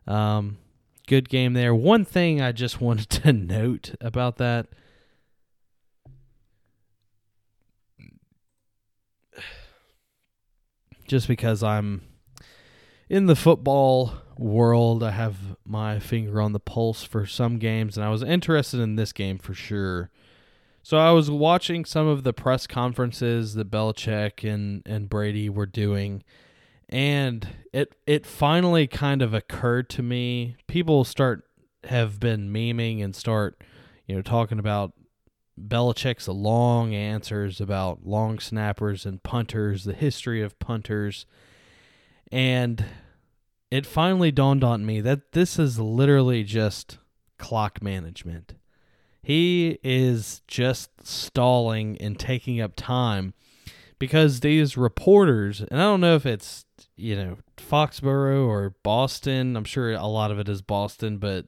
[0.07, 0.59] um,
[1.07, 1.74] good game there.
[1.74, 4.66] One thing I just wanted to note about that.
[11.07, 12.02] Just because I'm
[13.09, 18.05] in the football world, I have my finger on the pulse for some games, and
[18.05, 20.11] I was interested in this game for sure.
[20.82, 25.66] So I was watching some of the press conferences that Belichick and, and Brady were
[25.66, 26.22] doing,
[26.89, 30.57] and it it finally kind of occurred to me.
[30.66, 31.45] People start
[31.85, 33.62] have been memeing and start,
[34.07, 34.93] you know, talking about
[35.61, 41.26] Belichick's long answers about long snappers and punters, the history of punters.
[42.32, 42.85] And
[43.70, 46.99] it finally dawned on me that this is literally just
[47.39, 48.55] clock management.
[49.22, 53.32] He is just stalling and taking up time
[53.99, 56.66] because these reporters, and I don't know if it's,
[56.97, 61.47] you know, Foxborough or Boston, I'm sure a lot of it is Boston, but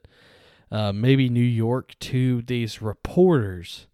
[0.71, 3.87] uh, maybe New York too, these reporters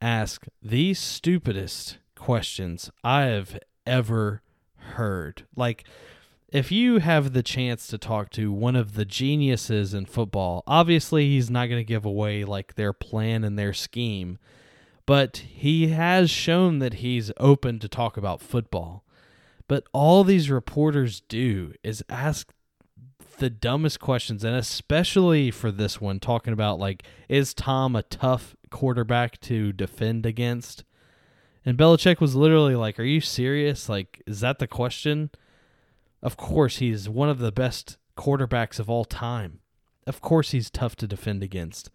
[0.00, 4.42] ask the stupidest questions I have ever
[4.76, 5.44] heard.
[5.56, 5.84] Like,
[6.50, 11.28] if you have the chance to talk to one of the geniuses in football, obviously
[11.28, 14.38] he's not going to give away like their plan and their scheme,
[15.04, 19.04] but he has shown that he's open to talk about football.
[19.68, 22.52] But all these reporters do is ask
[23.38, 28.56] the dumbest questions, and especially for this one, talking about like, is Tom a tough
[28.70, 30.84] quarterback to defend against?
[31.64, 33.88] And Belichick was literally like, Are you serious?
[33.88, 35.30] Like, is that the question?
[36.22, 39.60] Of course, he's one of the best quarterbacks of all time.
[40.06, 41.90] Of course, he's tough to defend against.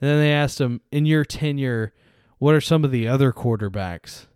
[0.00, 1.94] And then they asked him, In your tenure,
[2.38, 4.26] what are some of the other quarterbacks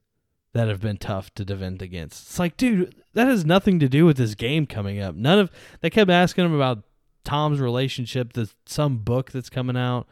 [0.54, 2.28] that have been tough to defend against?
[2.28, 5.14] It's like, dude, that has nothing to do with this game coming up.
[5.14, 6.84] None of they kept asking him about
[7.24, 10.06] Tom's relationship to some book that's coming out.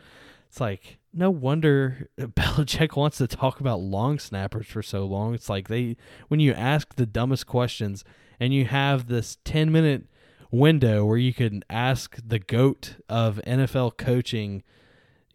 [0.49, 5.34] It's like, no wonder Belichick wants to talk about long snappers for so long.
[5.34, 5.97] It's like they
[6.28, 8.05] when you ask the dumbest questions
[8.39, 10.05] and you have this 10 minute
[10.51, 14.62] window where you can ask the goat of NFL coaching,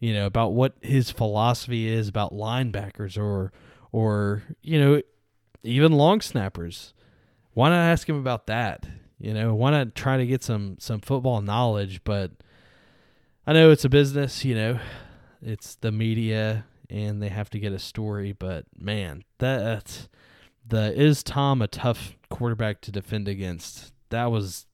[0.00, 3.52] you know, about what his philosophy is about linebackers or
[3.92, 5.02] or you know,
[5.62, 6.94] even long snappers.
[7.54, 8.86] Why not ask him about that?
[9.18, 12.32] You know, why not try to get some some football knowledge, but
[13.46, 14.80] I know it's a business, you know.
[15.40, 20.08] It's the media and they have to get a story, but man, that
[20.66, 23.92] the is Tom a tough quarterback to defend against?
[24.10, 24.66] That was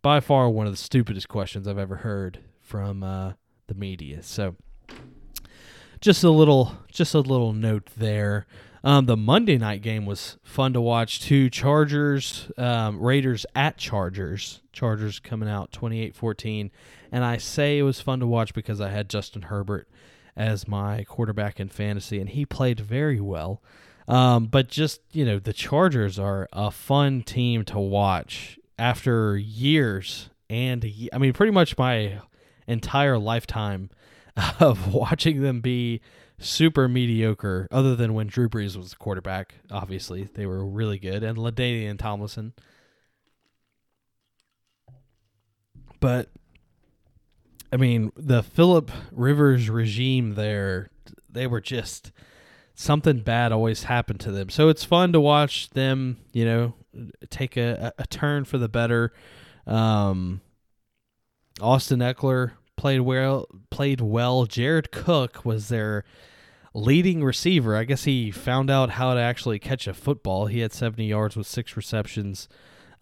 [0.00, 3.32] by far one of the stupidest questions I've ever heard from uh,
[3.66, 4.22] the media.
[4.22, 4.56] So
[6.00, 8.46] just a little just a little note there.
[8.84, 11.20] Um, the Monday night game was fun to watch.
[11.20, 14.60] Two Chargers, um, Raiders at Chargers.
[14.72, 16.70] Chargers coming out 28-14.
[17.10, 19.88] And I say it was fun to watch because I had Justin Herbert
[20.36, 23.60] as my quarterback in fantasy, and he played very well.
[24.06, 30.30] Um, but just, you know, the Chargers are a fun team to watch after years.
[30.48, 32.20] And I mean, pretty much my
[32.68, 33.90] entire lifetime
[34.60, 36.00] of watching them be
[36.38, 39.54] super mediocre, other than when Drew Brees was the quarterback.
[39.70, 42.52] Obviously, they were really good, and LaDainian Tomlinson.
[46.00, 46.30] But
[47.72, 50.90] I mean, the Philip Rivers regime there,
[51.30, 52.12] they were just
[52.74, 54.50] something bad always happened to them.
[54.50, 56.74] So it's fun to watch them, you know,
[57.30, 59.12] take a, a turn for the better.
[59.66, 60.42] Um,
[61.60, 63.46] Austin Ekeler played well.
[63.70, 64.46] Played well.
[64.46, 66.04] Jared Cook was their
[66.74, 67.76] leading receiver.
[67.76, 70.46] I guess he found out how to actually catch a football.
[70.46, 72.48] He had 70 yards with six receptions.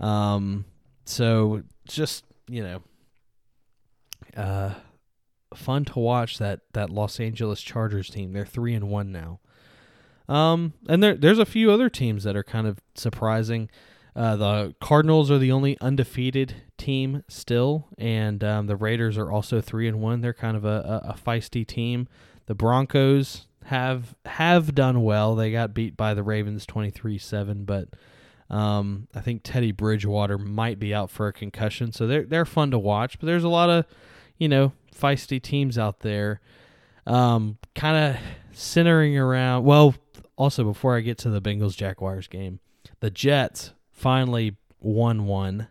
[0.00, 0.64] Um,
[1.04, 2.82] so just you know,
[4.36, 4.74] uh,
[5.54, 8.32] fun to watch that that Los Angeles Chargers team.
[8.32, 9.40] They're three and one now.
[10.28, 13.70] Um, and there there's a few other teams that are kind of surprising.
[14.16, 19.60] Uh, the Cardinals are the only undefeated team still, and um, the Raiders are also
[19.60, 20.20] three and one.
[20.20, 22.06] They're kind of a, a, a feisty team.
[22.46, 25.34] The Broncos have have done well.
[25.34, 27.88] They got beat by the Ravens twenty three seven, but
[28.50, 32.70] um, I think Teddy Bridgewater might be out for a concussion, so they're they're fun
[32.70, 33.18] to watch.
[33.18, 33.84] But there's a lot of
[34.38, 36.40] you know feisty teams out there,
[37.04, 38.20] um, kind of
[38.52, 39.64] centering around.
[39.64, 39.96] Well,
[40.36, 42.60] also before I get to the Bengals Jaguars game,
[43.00, 45.68] the Jets finally won one.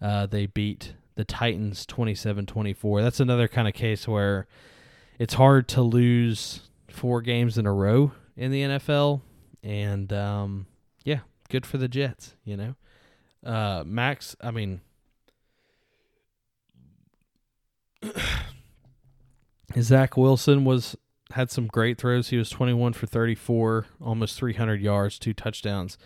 [0.00, 3.02] Uh, they beat the Titans 27-24.
[3.02, 4.46] That's another kind of case where
[5.18, 9.20] it's hard to lose four games in a row in the NFL,
[9.62, 10.66] and um,
[11.04, 12.34] yeah, good for the Jets.
[12.44, 12.74] You know,
[13.44, 14.36] uh, Max.
[14.40, 14.80] I mean,
[19.80, 20.96] Zach Wilson was
[21.32, 22.28] had some great throws.
[22.28, 25.98] He was 21 for 34, almost 300 yards, two touchdowns.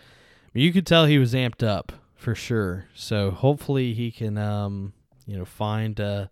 [0.53, 2.86] You could tell he was amped up for sure.
[2.94, 4.92] So hopefully he can, um,
[5.26, 6.30] you know, find a,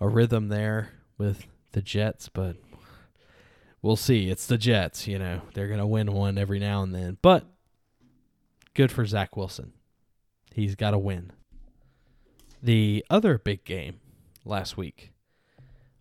[0.00, 2.28] a rhythm there with the Jets.
[2.28, 2.56] But
[3.80, 4.28] we'll see.
[4.28, 5.06] It's the Jets.
[5.06, 7.18] You know, they're gonna win one every now and then.
[7.22, 7.46] But
[8.74, 9.72] good for Zach Wilson.
[10.52, 11.32] He's got to win.
[12.62, 14.00] The other big game
[14.44, 15.12] last week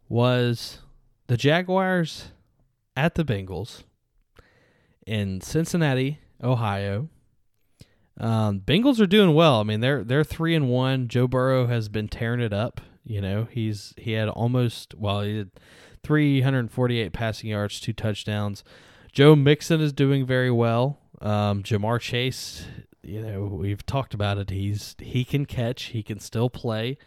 [0.07, 0.80] was
[1.28, 2.32] the Jaguars
[2.95, 3.84] at the Bengals
[5.07, 7.09] in Cincinnati, Ohio.
[8.20, 9.59] Um, Bengals are doing well.
[9.59, 11.07] I mean, they're they're three and one.
[11.07, 12.82] Joe Burrow has been tearing it up.
[13.03, 15.51] You know, he's he had almost well, he had
[16.03, 18.64] 348 passing yards, two touchdowns.
[19.11, 20.99] Joe Mixon is doing very well.
[21.22, 22.66] Um, Ja'Marr Chase,
[23.01, 24.49] you know, we've talked about it.
[24.49, 25.86] He's he can catch.
[25.86, 26.97] He can still play.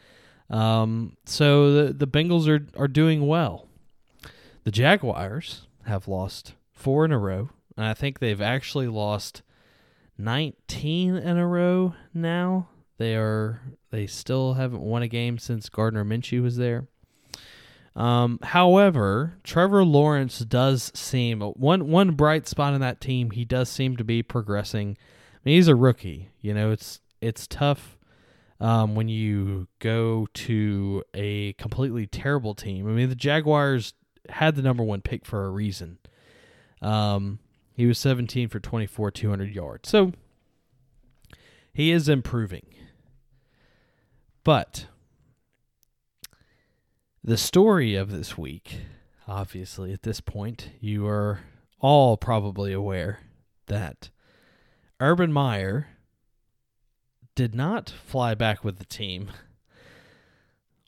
[0.50, 3.68] Um, so the the Bengals are are doing well.
[4.64, 9.42] The Jaguars have lost four in a row, and I think they've actually lost
[10.18, 12.68] 19 in a row now.
[12.98, 13.60] They are
[13.90, 16.88] they still haven't won a game since Gardner Minshew was there.
[17.94, 23.30] Um, however, Trevor Lawrence does seem one one bright spot in that team.
[23.30, 24.96] He does seem to be progressing.
[24.98, 26.30] I mean, he's a rookie.
[26.40, 27.96] You know, it's it's tough
[28.60, 32.86] um, when you go to a completely terrible team.
[32.86, 33.94] I mean, the Jaguars
[34.28, 35.98] had the number one pick for a reason.
[36.82, 37.38] Um,
[37.76, 39.88] he was 17 for 24, 200 yards.
[39.90, 40.12] So
[41.74, 42.64] he is improving.
[44.44, 44.86] But
[47.22, 48.80] the story of this week,
[49.28, 51.40] obviously, at this point, you are
[51.78, 53.20] all probably aware
[53.66, 54.08] that
[54.98, 55.88] Urban Meyer
[57.34, 59.28] did not fly back with the team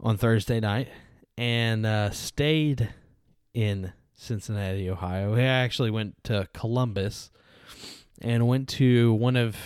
[0.01, 0.89] on Thursday night
[1.37, 2.95] and uh, stayed
[3.53, 5.37] in Cincinnati, Ohio.
[5.37, 7.31] I actually went to Columbus
[8.21, 9.57] and went to one of.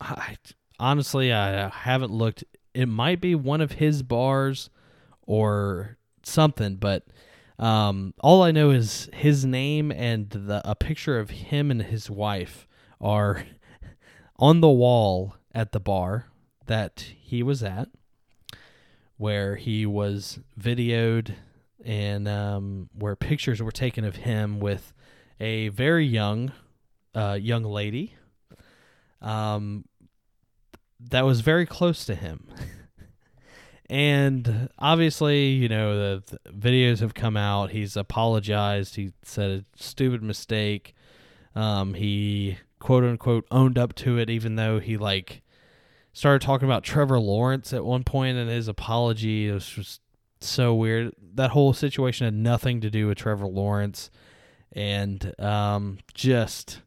[0.00, 0.36] I,
[0.78, 2.44] honestly, I haven't looked.
[2.74, 4.68] It might be one of his bars
[5.22, 7.06] or something, but
[7.60, 12.10] um, all I know is his name and the a picture of him and his
[12.10, 12.66] wife
[13.00, 13.44] are
[14.36, 16.26] on the wall at the bar
[16.66, 17.88] that he was at,
[19.16, 21.36] where he was videoed
[21.86, 24.92] and um, where pictures were taken of him with
[25.38, 26.52] a very young
[27.14, 28.14] uh, young lady
[29.22, 29.84] um,
[31.00, 32.48] that was very close to him.
[33.90, 37.70] and obviously, you know, the, the, videos have come out.
[37.70, 38.96] He's apologized.
[38.96, 40.94] He said a stupid mistake.
[41.54, 45.42] Um, he quote unquote owned up to it, even though he like
[46.12, 49.48] started talking about Trevor Lawrence at one point in his apology.
[49.48, 50.00] It was just
[50.40, 51.14] so weird.
[51.34, 54.10] That whole situation had nothing to do with Trevor Lawrence,
[54.72, 56.80] and um, just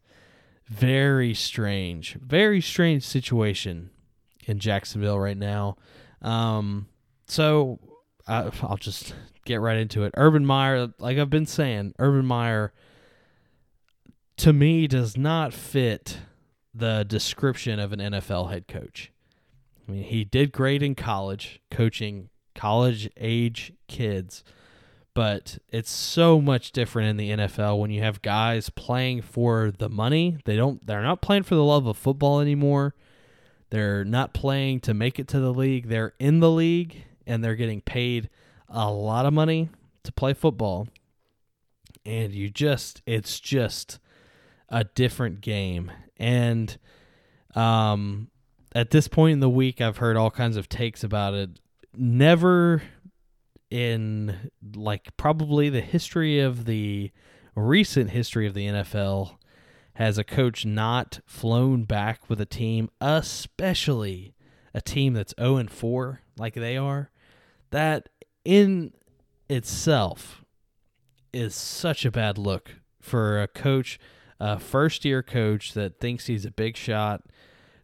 [0.67, 3.89] very strange, very strange situation
[4.45, 5.77] in Jacksonville right now.
[6.21, 6.87] Um,
[7.27, 7.79] so
[8.27, 9.13] I, I'll just
[9.45, 10.13] get right into it.
[10.15, 12.71] Urban Meyer, like I've been saying, Urban Meyer
[14.37, 16.19] to me does not fit
[16.73, 19.11] the description of an NFL head coach.
[19.87, 22.29] I mean, he did great in college, coaching
[22.59, 24.43] college age kids.
[25.13, 29.89] But it's so much different in the NFL when you have guys playing for the
[29.89, 30.37] money.
[30.45, 32.95] They don't they're not playing for the love of football anymore.
[33.69, 35.87] They're not playing to make it to the league.
[35.87, 38.29] They're in the league and they're getting paid
[38.67, 39.69] a lot of money
[40.03, 40.87] to play football.
[42.05, 43.99] And you just it's just
[44.67, 45.91] a different game.
[46.17, 46.77] And
[47.55, 48.29] um
[48.75, 51.51] at this point in the week I've heard all kinds of takes about it
[51.95, 52.81] never
[53.69, 57.11] in like probably the history of the
[57.55, 59.37] recent history of the NFL
[59.93, 64.33] has a coach not flown back with a team, especially
[64.73, 67.11] a team that's 0 and 4 like they are.
[67.71, 68.09] That
[68.45, 68.93] in
[69.49, 70.43] itself
[71.33, 73.99] is such a bad look for a coach,
[74.39, 77.23] a first year coach that thinks he's a big shot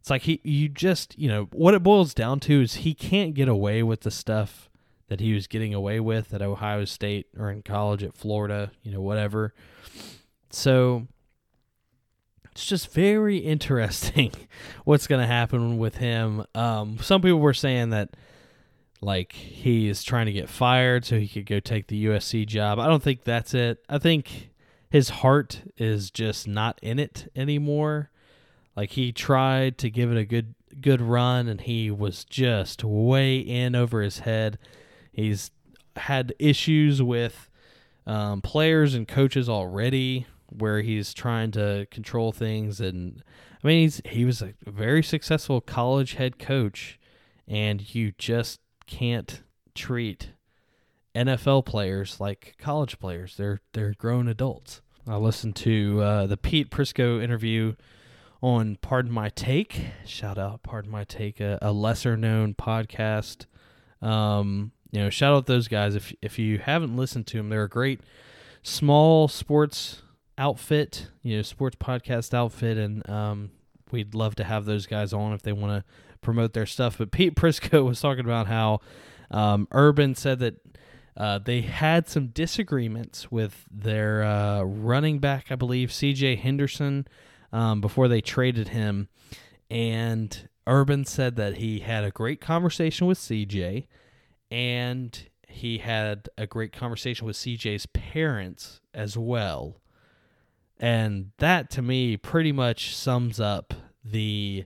[0.06, 3.34] it's like he you just, you know, what it boils down to is he can't
[3.34, 4.70] get away with the stuff
[5.08, 8.91] that he was getting away with at Ohio State or in college at Florida, you
[8.91, 9.56] know, whatever.
[10.51, 11.08] So
[12.51, 14.32] it's just very interesting
[14.84, 16.45] what's going to happen with him.
[16.53, 18.16] Um, some people were saying that
[19.01, 22.78] like he is trying to get fired so he could go take the USC job.
[22.78, 23.84] I don't think that's it.
[23.89, 24.51] I think
[24.88, 28.12] his heart is just not in it anymore.
[28.76, 33.38] Like he tried to give it a good good run and he was just way
[33.38, 34.58] in over his head.
[35.12, 35.52] He's
[35.96, 37.50] had issues with
[38.06, 43.24] um, players and coaches already where he's trying to control things and
[43.64, 47.00] I mean he's he was a very successful college head coach
[47.48, 49.42] and you just can't
[49.74, 50.32] treat
[51.16, 53.38] NFL players like college players.
[53.38, 54.82] They're they're grown adults.
[55.08, 57.76] I listened to uh, the Pete Prisco interview
[58.46, 59.88] on Pardon My Take.
[60.06, 63.48] Shout out Pardon My Take, a, a lesser known podcast.
[64.04, 65.96] Um, you know, shout out those guys.
[65.96, 68.02] If if you haven't listened to them, they're a great
[68.62, 70.04] small sports
[70.38, 73.50] outfit, you know, sports podcast outfit, and um,
[73.89, 75.91] we'd love to have those guys on if they want to
[76.22, 77.00] promote their stuff.
[77.00, 78.80] But Pete Prisco was talking about how
[79.32, 80.56] um, Urban said that
[81.18, 86.36] uh, they had some disagreements with their uh, running back, I believe, C.J.
[86.36, 87.08] Henderson,
[87.56, 89.08] um, before they traded him,
[89.70, 93.88] and Urban said that he had a great conversation with C.J.
[94.51, 99.80] and he had a great conversation with CJ's parents as well.
[100.78, 104.66] And that to me pretty much sums up the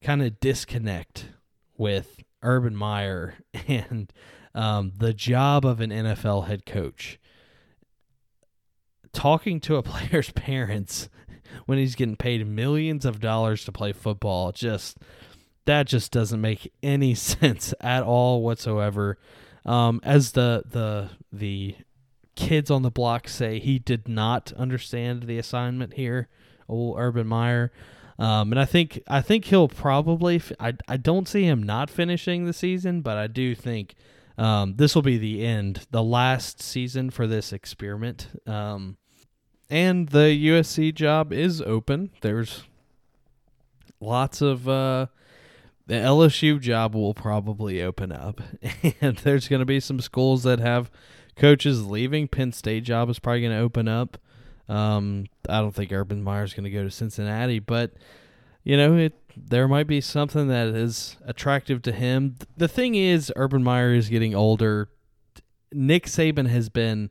[0.00, 1.26] kind of disconnect
[1.76, 3.34] with Urban Meyer
[3.68, 4.10] and
[4.54, 7.20] um, the job of an NFL head coach.
[9.12, 11.10] Talking to a player's parents
[11.66, 14.98] when he's getting paid millions of dollars to play football just
[15.64, 19.18] that just doesn't make any sense at all whatsoever.
[19.64, 21.76] Um, as the the the
[22.34, 26.28] kids on the block say, he did not understand the assignment here,
[26.68, 27.70] old Urban Meyer.
[28.18, 30.36] Um, and I think I think he'll probably.
[30.36, 33.94] F- I I don't see him not finishing the season, but I do think
[34.36, 38.28] um, this will be the end, the last season for this experiment.
[38.46, 38.96] Um,
[39.72, 42.10] and the USC job is open.
[42.20, 42.64] There's
[44.00, 45.06] lots of uh,
[45.86, 48.42] the LSU job will probably open up,
[49.00, 50.90] and there's going to be some schools that have
[51.36, 52.28] coaches leaving.
[52.28, 54.18] Penn State job is probably going to open up.
[54.68, 57.94] Um, I don't think Urban Meyer's going to go to Cincinnati, but
[58.64, 62.36] you know, it there might be something that is attractive to him.
[62.58, 64.90] The thing is, Urban Meyer is getting older.
[65.72, 67.10] Nick Saban has been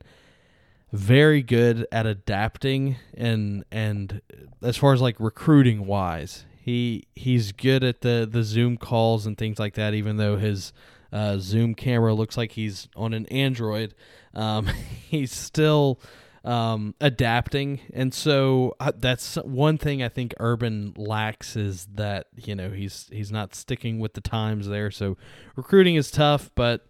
[0.92, 4.20] very good at adapting and and
[4.62, 9.36] as far as like recruiting wise, he he's good at the the Zoom calls and
[9.36, 9.94] things like that.
[9.94, 10.72] Even though his
[11.12, 13.94] uh, Zoom camera looks like he's on an Android,
[14.34, 14.66] um,
[15.08, 16.00] he's still
[16.44, 17.80] um, adapting.
[17.94, 23.08] And so uh, that's one thing I think Urban lacks is that you know he's
[23.10, 24.90] he's not sticking with the times there.
[24.90, 25.16] So
[25.56, 26.86] recruiting is tough, but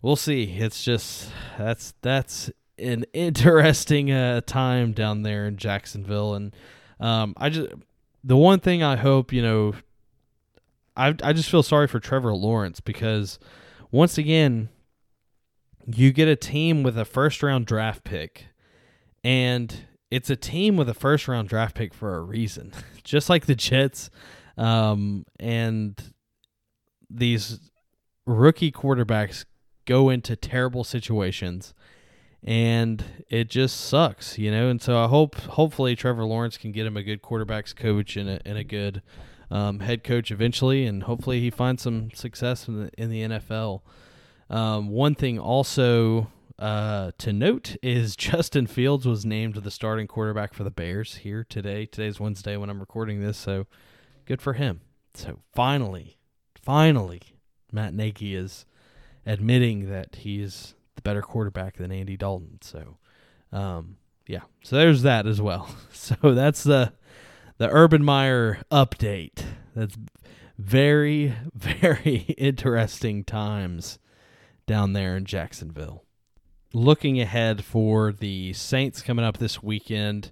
[0.00, 0.56] we'll see.
[0.58, 6.54] It's just that's that's an interesting uh, time down there in Jacksonville, and
[7.00, 7.72] um, I just
[8.24, 9.74] the one thing I hope you know.
[10.96, 13.38] I I just feel sorry for Trevor Lawrence because
[13.90, 14.68] once again
[15.86, 18.46] you get a team with a first round draft pick
[19.24, 22.72] and it's a team with a first round draft pick for a reason,
[23.04, 24.10] just like the Jets.
[24.58, 26.12] Um, and
[27.08, 27.58] these
[28.26, 29.44] rookie quarterbacks
[29.86, 31.72] go into terrible situations
[32.44, 34.68] and it just sucks, you know.
[34.68, 38.28] And so I hope, hopefully, Trevor Lawrence can get him a good quarterbacks coach and
[38.28, 39.02] a, and a good
[39.50, 43.82] um, head coach eventually, and hopefully he finds some success in the in the NFL.
[44.50, 50.54] Um, one thing also uh, to note is Justin Fields was named the starting quarterback
[50.54, 51.86] for the Bears here today.
[51.86, 53.66] Today's Wednesday when I'm recording this, so
[54.24, 54.80] good for him.
[55.14, 56.16] So finally,
[56.54, 57.20] finally,
[57.70, 58.64] Matt Nagy is
[59.26, 62.58] admitting that he's better quarterback than Andy Dalton.
[62.60, 62.98] So,
[63.52, 63.96] um,
[64.26, 65.68] yeah, so there's that as well.
[65.92, 66.92] So that's the
[67.58, 69.44] the Urban Meyer update.
[69.76, 69.96] That's
[70.58, 74.00] very very interesting times
[74.66, 76.04] down there in Jacksonville
[76.74, 80.30] looking ahead for the Saints coming up this weekend,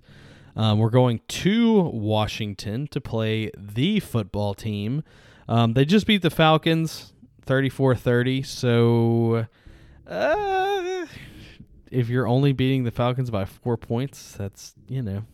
[0.56, 5.02] um, we're going to Washington to play the football team.
[5.48, 7.12] Um, they just beat the Falcons
[7.46, 8.42] 34 30.
[8.42, 9.46] So
[10.10, 11.06] uh,
[11.90, 15.24] if you're only beating the Falcons by four points, that's, you know.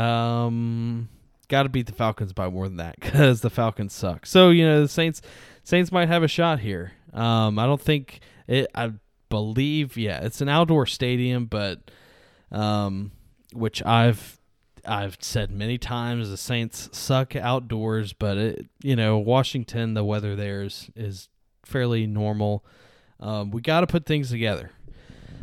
[0.00, 1.08] Um,
[1.48, 4.26] got to beat the Falcons by more than that because the Falcons suck.
[4.26, 5.22] So you know the Saints,
[5.64, 6.92] Saints might have a shot here.
[7.12, 8.68] Um, I don't think it.
[8.74, 8.92] I
[9.28, 11.90] believe, yeah, it's an outdoor stadium, but
[12.52, 13.12] um,
[13.52, 14.38] which I've
[14.84, 20.36] I've said many times the Saints suck outdoors, but it, you know Washington, the weather
[20.36, 21.28] there is is
[21.64, 22.64] fairly normal.
[23.20, 24.70] Um, we got to put things together.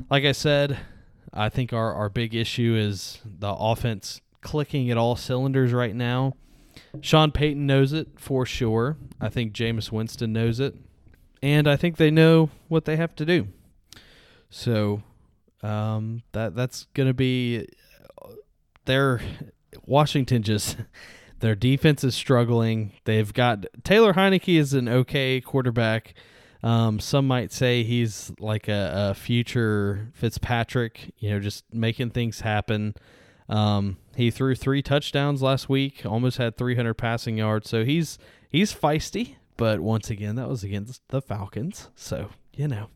[0.10, 0.78] Like I said,
[1.34, 6.34] I think our our big issue is the offense clicking at all cylinders right now.
[7.02, 8.98] Sean Payton knows it for sure.
[9.20, 10.76] I think Jameis Winston knows it,
[11.42, 13.48] and I think they know what they have to do.
[14.50, 15.04] So
[15.64, 17.68] um, that that's going to be
[18.86, 19.22] their
[19.86, 20.78] Washington just
[21.40, 22.94] their defense is struggling.
[23.04, 26.14] They've got Taylor Heinicke is an okay quarterback.
[26.66, 32.40] Um, some might say he's like a, a, future Fitzpatrick, you know, just making things
[32.40, 32.96] happen.
[33.48, 38.18] Um, he threw three touchdowns last week, almost had 300 passing yards, so he's
[38.50, 39.36] he's feisty.
[39.58, 42.88] But once again, that was against the Falcons, so you know.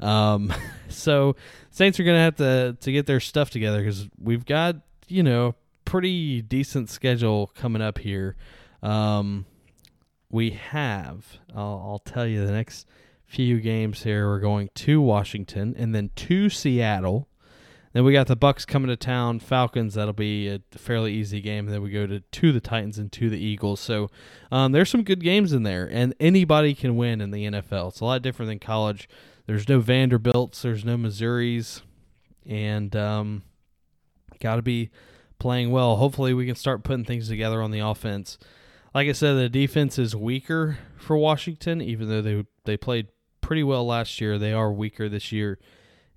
[0.00, 0.52] Um,
[0.88, 1.36] so
[1.70, 4.74] Saints are gonna have to to get their stuff together because we've got
[5.06, 5.54] you know
[5.84, 8.34] pretty decent schedule coming up here.
[8.82, 9.46] Um,
[10.34, 12.88] we have I'll, I'll tell you the next
[13.24, 14.26] few games here.
[14.26, 17.28] We're going to Washington and then to Seattle.
[17.92, 19.94] Then we got the Bucs coming to town, Falcons.
[19.94, 21.66] That'll be a fairly easy game.
[21.66, 23.78] And then we go to to the Titans and to the Eagles.
[23.78, 24.10] So
[24.50, 27.90] um, there's some good games in there, and anybody can win in the NFL.
[27.90, 29.08] It's a lot different than college.
[29.46, 31.82] There's no Vanderbilts, there's no Missouris,
[32.44, 33.42] and um,
[34.40, 34.90] got to be
[35.38, 35.94] playing well.
[35.94, 38.36] Hopefully, we can start putting things together on the offense.
[38.94, 43.08] Like I said, the defense is weaker for Washington, even though they they played
[43.40, 44.38] pretty well last year.
[44.38, 45.58] They are weaker this year,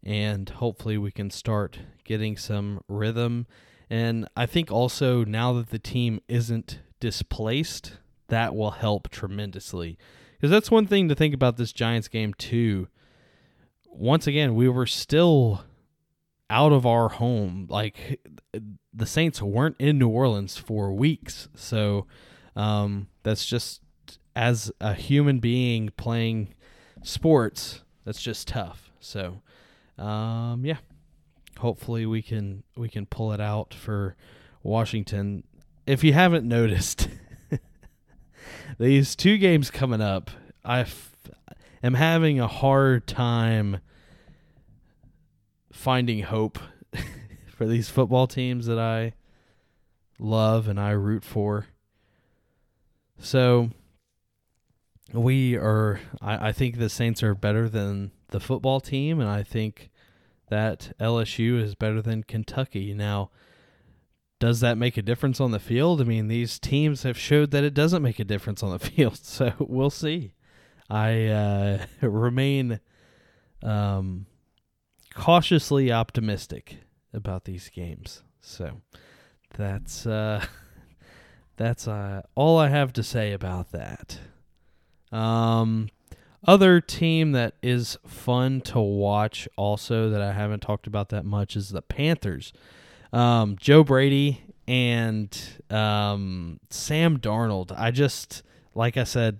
[0.03, 3.47] and hopefully, we can start getting some rhythm.
[3.89, 7.93] And I think also now that the team isn't displaced,
[8.27, 9.97] that will help tremendously.
[10.33, 12.89] Because that's one thing to think about this Giants game too
[13.97, 15.63] once again, we were still
[16.49, 17.67] out of our home.
[17.69, 18.21] Like
[18.93, 21.49] the Saints weren't in New Orleans for weeks.
[21.55, 22.05] So
[22.57, 23.81] um, that's just
[24.35, 26.53] as a human being playing
[27.03, 28.91] sports, that's just tough.
[28.99, 29.41] So
[29.97, 30.77] um, yeah,
[31.59, 34.15] hopefully we can we can pull it out for
[34.63, 35.43] Washington.
[35.85, 37.09] If you haven't noticed,
[38.79, 40.31] these two games coming up,
[40.65, 40.87] I
[41.83, 43.81] am having a hard time
[45.71, 46.57] finding hope
[47.55, 49.13] for these football teams that I
[50.17, 51.67] love and I root for.
[53.19, 53.69] So
[55.13, 59.43] we are I, I think the Saints are better than the football team and I
[59.43, 59.89] think
[60.49, 62.93] that LSU is better than Kentucky.
[62.93, 63.29] Now
[64.39, 65.99] does that make a difference on the field?
[65.99, 69.17] I mean, these teams have showed that it doesn't make a difference on the field,
[69.17, 70.33] so we'll see.
[70.89, 72.79] I uh, remain
[73.63, 74.27] um,
[75.15, 76.77] cautiously optimistic
[77.13, 78.23] about these games.
[78.41, 78.81] So
[79.57, 80.45] that's uh,
[81.57, 84.19] that's uh, all I have to say about that.
[85.11, 85.89] Um,
[86.45, 91.55] other team that is fun to watch also that I haven't talked about that much
[91.55, 92.53] is the Panthers.
[93.11, 95.37] Um, Joe Brady and
[95.69, 97.77] um, Sam Darnold.
[97.77, 98.43] I just
[98.75, 99.39] like I said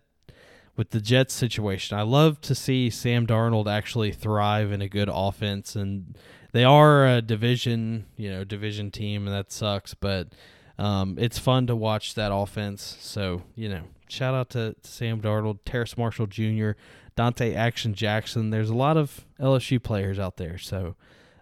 [0.75, 1.97] with the Jets situation.
[1.97, 6.17] I love to see Sam Darnold actually thrive in a good offense, and
[6.53, 9.93] they are a division, you know, division team, and that sucks.
[9.93, 10.29] But
[10.77, 12.97] um, it's fun to watch that offense.
[12.99, 16.71] So you know, shout out to, Sam Darnold, Terrace Marshall Jr.,
[17.17, 18.49] Donte Action Jackson.
[18.49, 20.95] There's a lot of LSU players out there, so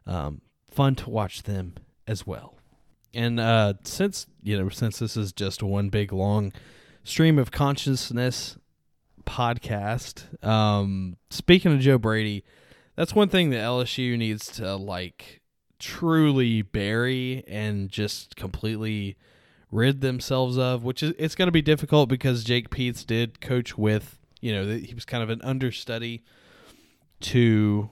[0.08, 1.76] um, fun to watch them
[2.08, 2.56] as well.
[3.14, 6.52] And uh, since you know, since this is just one big long
[7.04, 8.58] stream of consciousness
[9.26, 10.44] podcast.
[10.46, 12.44] Um, speaking of Joe Brady,
[12.96, 15.42] that's one thing that LSU needs to like
[15.80, 19.17] truly bury and just completely
[19.71, 23.78] rid themselves of, which is it's going to be difficult because Jake Peetz did coach
[23.78, 26.23] with, you know, he was kind of an understudy
[27.21, 27.89] to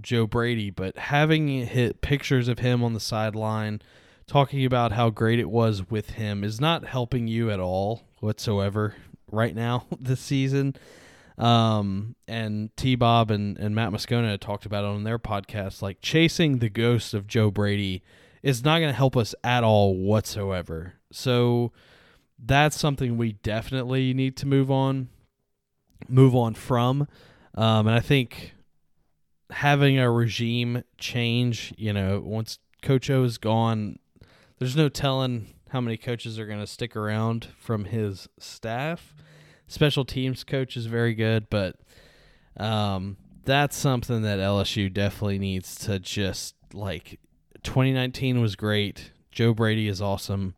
[0.00, 3.80] Joe Brady, but having hit pictures of him on the sideline
[4.26, 8.94] talking about how great it was with him is not helping you at all whatsoever
[9.30, 10.74] right now this season.
[11.38, 15.82] Um, and T Bob and, and Matt Moscona talked about it on their podcast.
[15.82, 18.02] Like chasing the ghost of Joe Brady
[18.42, 20.94] is not going to help us at all whatsoever.
[21.10, 21.72] So
[22.38, 25.08] that's something we definitely need to move on,
[26.08, 27.06] move on from.
[27.54, 28.54] Um, and I think
[29.50, 33.98] having a regime change, you know, once Coach O is gone,
[34.58, 39.14] there's no telling how many coaches are going to stick around from his staff.
[39.72, 41.76] Special teams coach is very good, but
[42.58, 43.16] um,
[43.46, 47.18] that's something that LSU definitely needs to just like.
[47.62, 49.12] 2019 was great.
[49.30, 50.56] Joe Brady is awesome,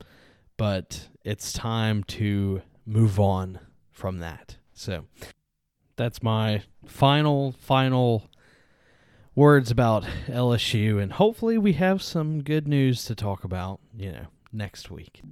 [0.56, 3.60] but it's time to move on
[3.92, 4.56] from that.
[4.72, 5.04] So
[5.94, 8.28] that's my final, final
[9.36, 11.00] words about LSU.
[11.00, 15.22] And hopefully we have some good news to talk about, you know, next week.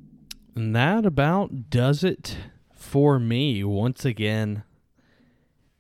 [0.55, 2.37] And that about does it
[2.83, 3.63] for me.
[3.63, 4.65] Once again,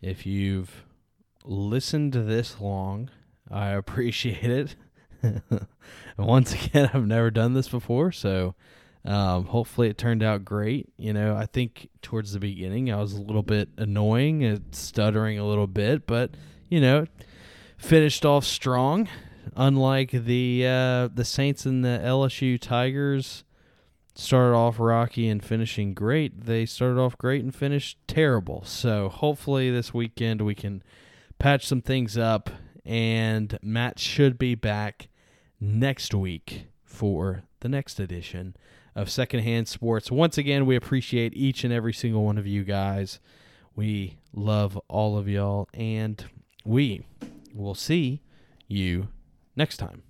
[0.00, 0.84] if you've
[1.44, 3.10] listened this long,
[3.50, 4.76] I appreciate it.
[6.16, 8.54] Once again, I've never done this before, so
[9.04, 10.88] um, hopefully it turned out great.
[10.96, 15.38] You know, I think towards the beginning I was a little bit annoying and stuttering
[15.38, 16.30] a little bit, but
[16.70, 17.06] you know,
[17.76, 19.08] finished off strong.
[19.56, 23.42] Unlike the uh, the Saints and the LSU Tigers
[24.14, 26.44] started off rocky and finishing great.
[26.44, 28.62] They started off great and finished terrible.
[28.64, 30.82] So hopefully this weekend we can
[31.38, 32.50] patch some things up
[32.84, 35.08] and Matt should be back
[35.60, 38.56] next week for the next edition
[38.94, 40.10] of Secondhand Sports.
[40.10, 43.18] Once again, we appreciate each and every single one of you guys.
[43.74, 46.22] We love all of y'all and
[46.64, 47.06] we
[47.54, 48.20] will see
[48.68, 49.08] you
[49.56, 50.02] next time.